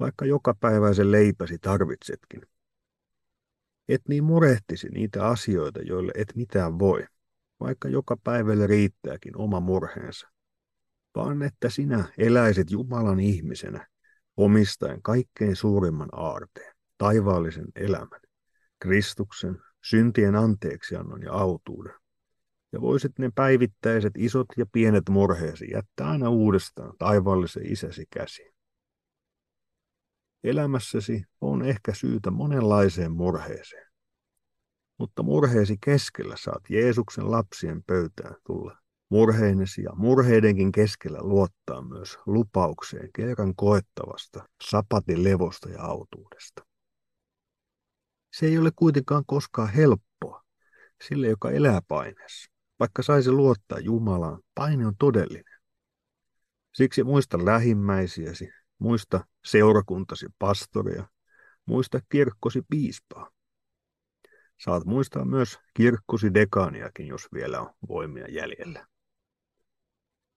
vaikka 0.00 0.24
joka 0.24 0.54
päiväisen 0.60 1.12
leipäsi 1.12 1.58
tarvitsetkin, 1.58 2.42
Et 3.88 4.02
niin 4.08 4.24
murehtisi 4.24 4.88
niitä 4.88 5.26
asioita, 5.26 5.82
joille 5.82 6.12
et 6.14 6.32
mitään 6.34 6.78
voi, 6.78 7.06
vaikka 7.60 7.88
joka 7.88 8.16
päivälle 8.24 8.66
riittääkin 8.66 9.36
oma 9.36 9.60
murheensa, 9.60 10.28
vaan 11.16 11.42
että 11.42 11.70
sinä 11.70 12.04
eläisit 12.18 12.70
Jumalan 12.70 13.20
ihmisenä, 13.20 13.86
omistaen 14.36 15.02
kaikkein 15.02 15.56
suurimman 15.56 16.08
aarteen, 16.12 16.74
taivaallisen 16.98 17.66
elämän, 17.76 18.20
Kristuksen, 18.78 19.58
syntien 19.84 20.36
anteeksiannon 20.36 21.22
ja 21.22 21.32
autuuden. 21.32 21.94
Ja 22.72 22.80
voisit 22.80 23.18
ne 23.18 23.30
päivittäiset 23.34 24.12
isot 24.16 24.46
ja 24.56 24.66
pienet 24.72 25.08
murheesi 25.08 25.70
jättää 25.72 26.10
aina 26.10 26.30
uudestaan 26.30 26.92
taivaallisen 26.98 27.72
isäsi 27.72 28.06
käsiin. 28.10 28.57
Elämässäsi 30.44 31.22
on 31.40 31.64
ehkä 31.64 31.94
syytä 31.94 32.30
monenlaiseen 32.30 33.12
murheeseen. 33.12 33.88
Mutta 34.98 35.22
murheesi 35.22 35.76
keskellä 35.84 36.36
saat 36.36 36.70
Jeesuksen 36.70 37.30
lapsien 37.30 37.82
pöytään 37.82 38.34
tulla 38.46 38.78
murheinesi 39.10 39.82
ja 39.82 39.90
murheidenkin 39.94 40.72
keskellä 40.72 41.18
luottaa 41.22 41.82
myös 41.82 42.18
lupaukseen 42.26 43.10
kerran 43.14 43.54
koettavasta 43.56 44.48
sapatin 44.70 45.24
levosta 45.24 45.68
ja 45.68 45.82
autuudesta. 45.82 46.66
Se 48.32 48.46
ei 48.46 48.58
ole 48.58 48.70
kuitenkaan 48.76 49.24
koskaan 49.26 49.68
helppoa 49.68 50.44
sille, 51.08 51.26
joka 51.26 51.50
elää 51.50 51.80
paineessa. 51.88 52.50
Vaikka 52.80 53.02
saisi 53.02 53.30
luottaa 53.30 53.78
Jumalaan, 53.78 54.42
paine 54.54 54.86
on 54.86 54.94
todellinen. 54.98 55.58
Siksi 56.74 57.04
muista 57.04 57.44
lähimmäisiäsi, 57.44 58.48
muista 58.78 59.24
seurakuntasi 59.44 60.26
pastoria, 60.38 61.04
muista 61.66 62.00
kirkkosi 62.08 62.62
piispaa. 62.70 63.30
Saat 64.60 64.84
muistaa 64.84 65.24
myös 65.24 65.58
kirkkosi 65.74 66.34
dekaaniakin, 66.34 67.06
jos 67.06 67.28
vielä 67.32 67.60
on 67.60 67.70
voimia 67.88 68.26
jäljellä. 68.28 68.86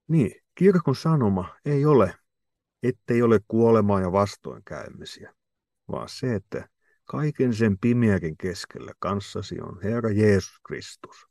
Niin, 0.08 0.42
kirkon 0.54 0.96
sanoma 0.96 1.56
ei 1.64 1.86
ole, 1.86 2.14
ettei 2.82 3.22
ole 3.22 3.40
kuolemaa 3.48 4.00
ja 4.00 4.12
vastoinkäymisiä, 4.12 5.34
vaan 5.88 6.08
se, 6.08 6.34
että 6.34 6.68
kaiken 7.04 7.54
sen 7.54 7.78
pimeäkin 7.78 8.36
keskellä 8.36 8.92
kanssasi 8.98 9.60
on 9.60 9.82
Herra 9.82 10.10
Jeesus 10.10 10.60
Kristus, 10.66 11.26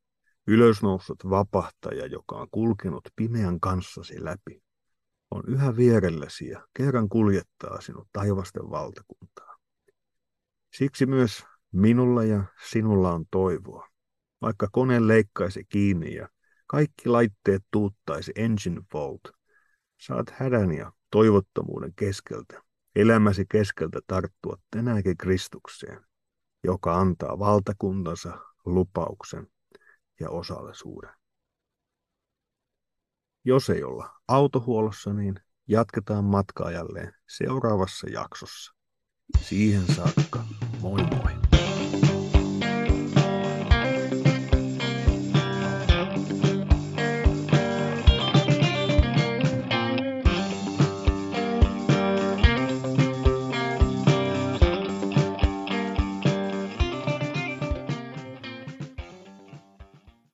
ylösnoussut 0.48 1.30
vapahtaja, 1.30 2.06
joka 2.06 2.36
on 2.36 2.48
kulkenut 2.52 3.10
pimeän 3.16 3.60
kanssasi 3.60 4.24
läpi, 4.24 4.64
on 5.32 5.44
yhä 5.48 5.78
vierelläsi 5.78 6.48
ja 6.48 6.68
kerran 6.74 7.10
kuljettaa 7.10 7.82
sinut 7.82 8.08
taivasten 8.14 8.70
valtakuntaa. 8.70 9.58
Siksi 10.78 11.06
myös 11.06 11.46
minulla 11.72 12.24
ja 12.24 12.44
sinulla 12.70 13.14
on 13.14 13.26
toivoa, 13.32 13.88
vaikka 14.42 14.68
kone 14.72 15.08
leikkaisi 15.08 15.64
kiinni 15.70 16.16
ja 16.16 16.30
kaikki 16.68 17.10
laitteet 17.10 17.64
tuuttaisi 17.72 18.32
engine 18.36 18.82
fault. 18.92 19.22
Saat 19.98 20.30
hädän 20.30 20.72
ja 20.72 20.92
toivottomuuden 21.12 21.94
keskeltä, 21.96 22.62
elämäsi 22.96 23.46
keskeltä 23.50 24.00
tarttua 24.08 24.58
tänäänkin 24.72 25.18
Kristukseen, 25.18 26.06
joka 26.64 26.96
antaa 26.96 27.40
valtakuntansa 27.40 28.38
lupauksen 28.66 29.48
ja 30.20 30.30
osallisuuden. 30.30 31.21
Jos 33.46 33.70
ei 33.70 33.84
olla 33.84 34.10
autohuollossa, 34.28 35.14
niin 35.14 35.36
jatketaan 35.68 36.24
matkaa 36.24 36.72
jälleen 36.72 37.14
seuraavassa 37.30 38.10
jaksossa. 38.10 38.74
Siihen 39.42 39.96
saakka, 39.96 40.44
moi 40.82 41.04
moi! 41.04 41.41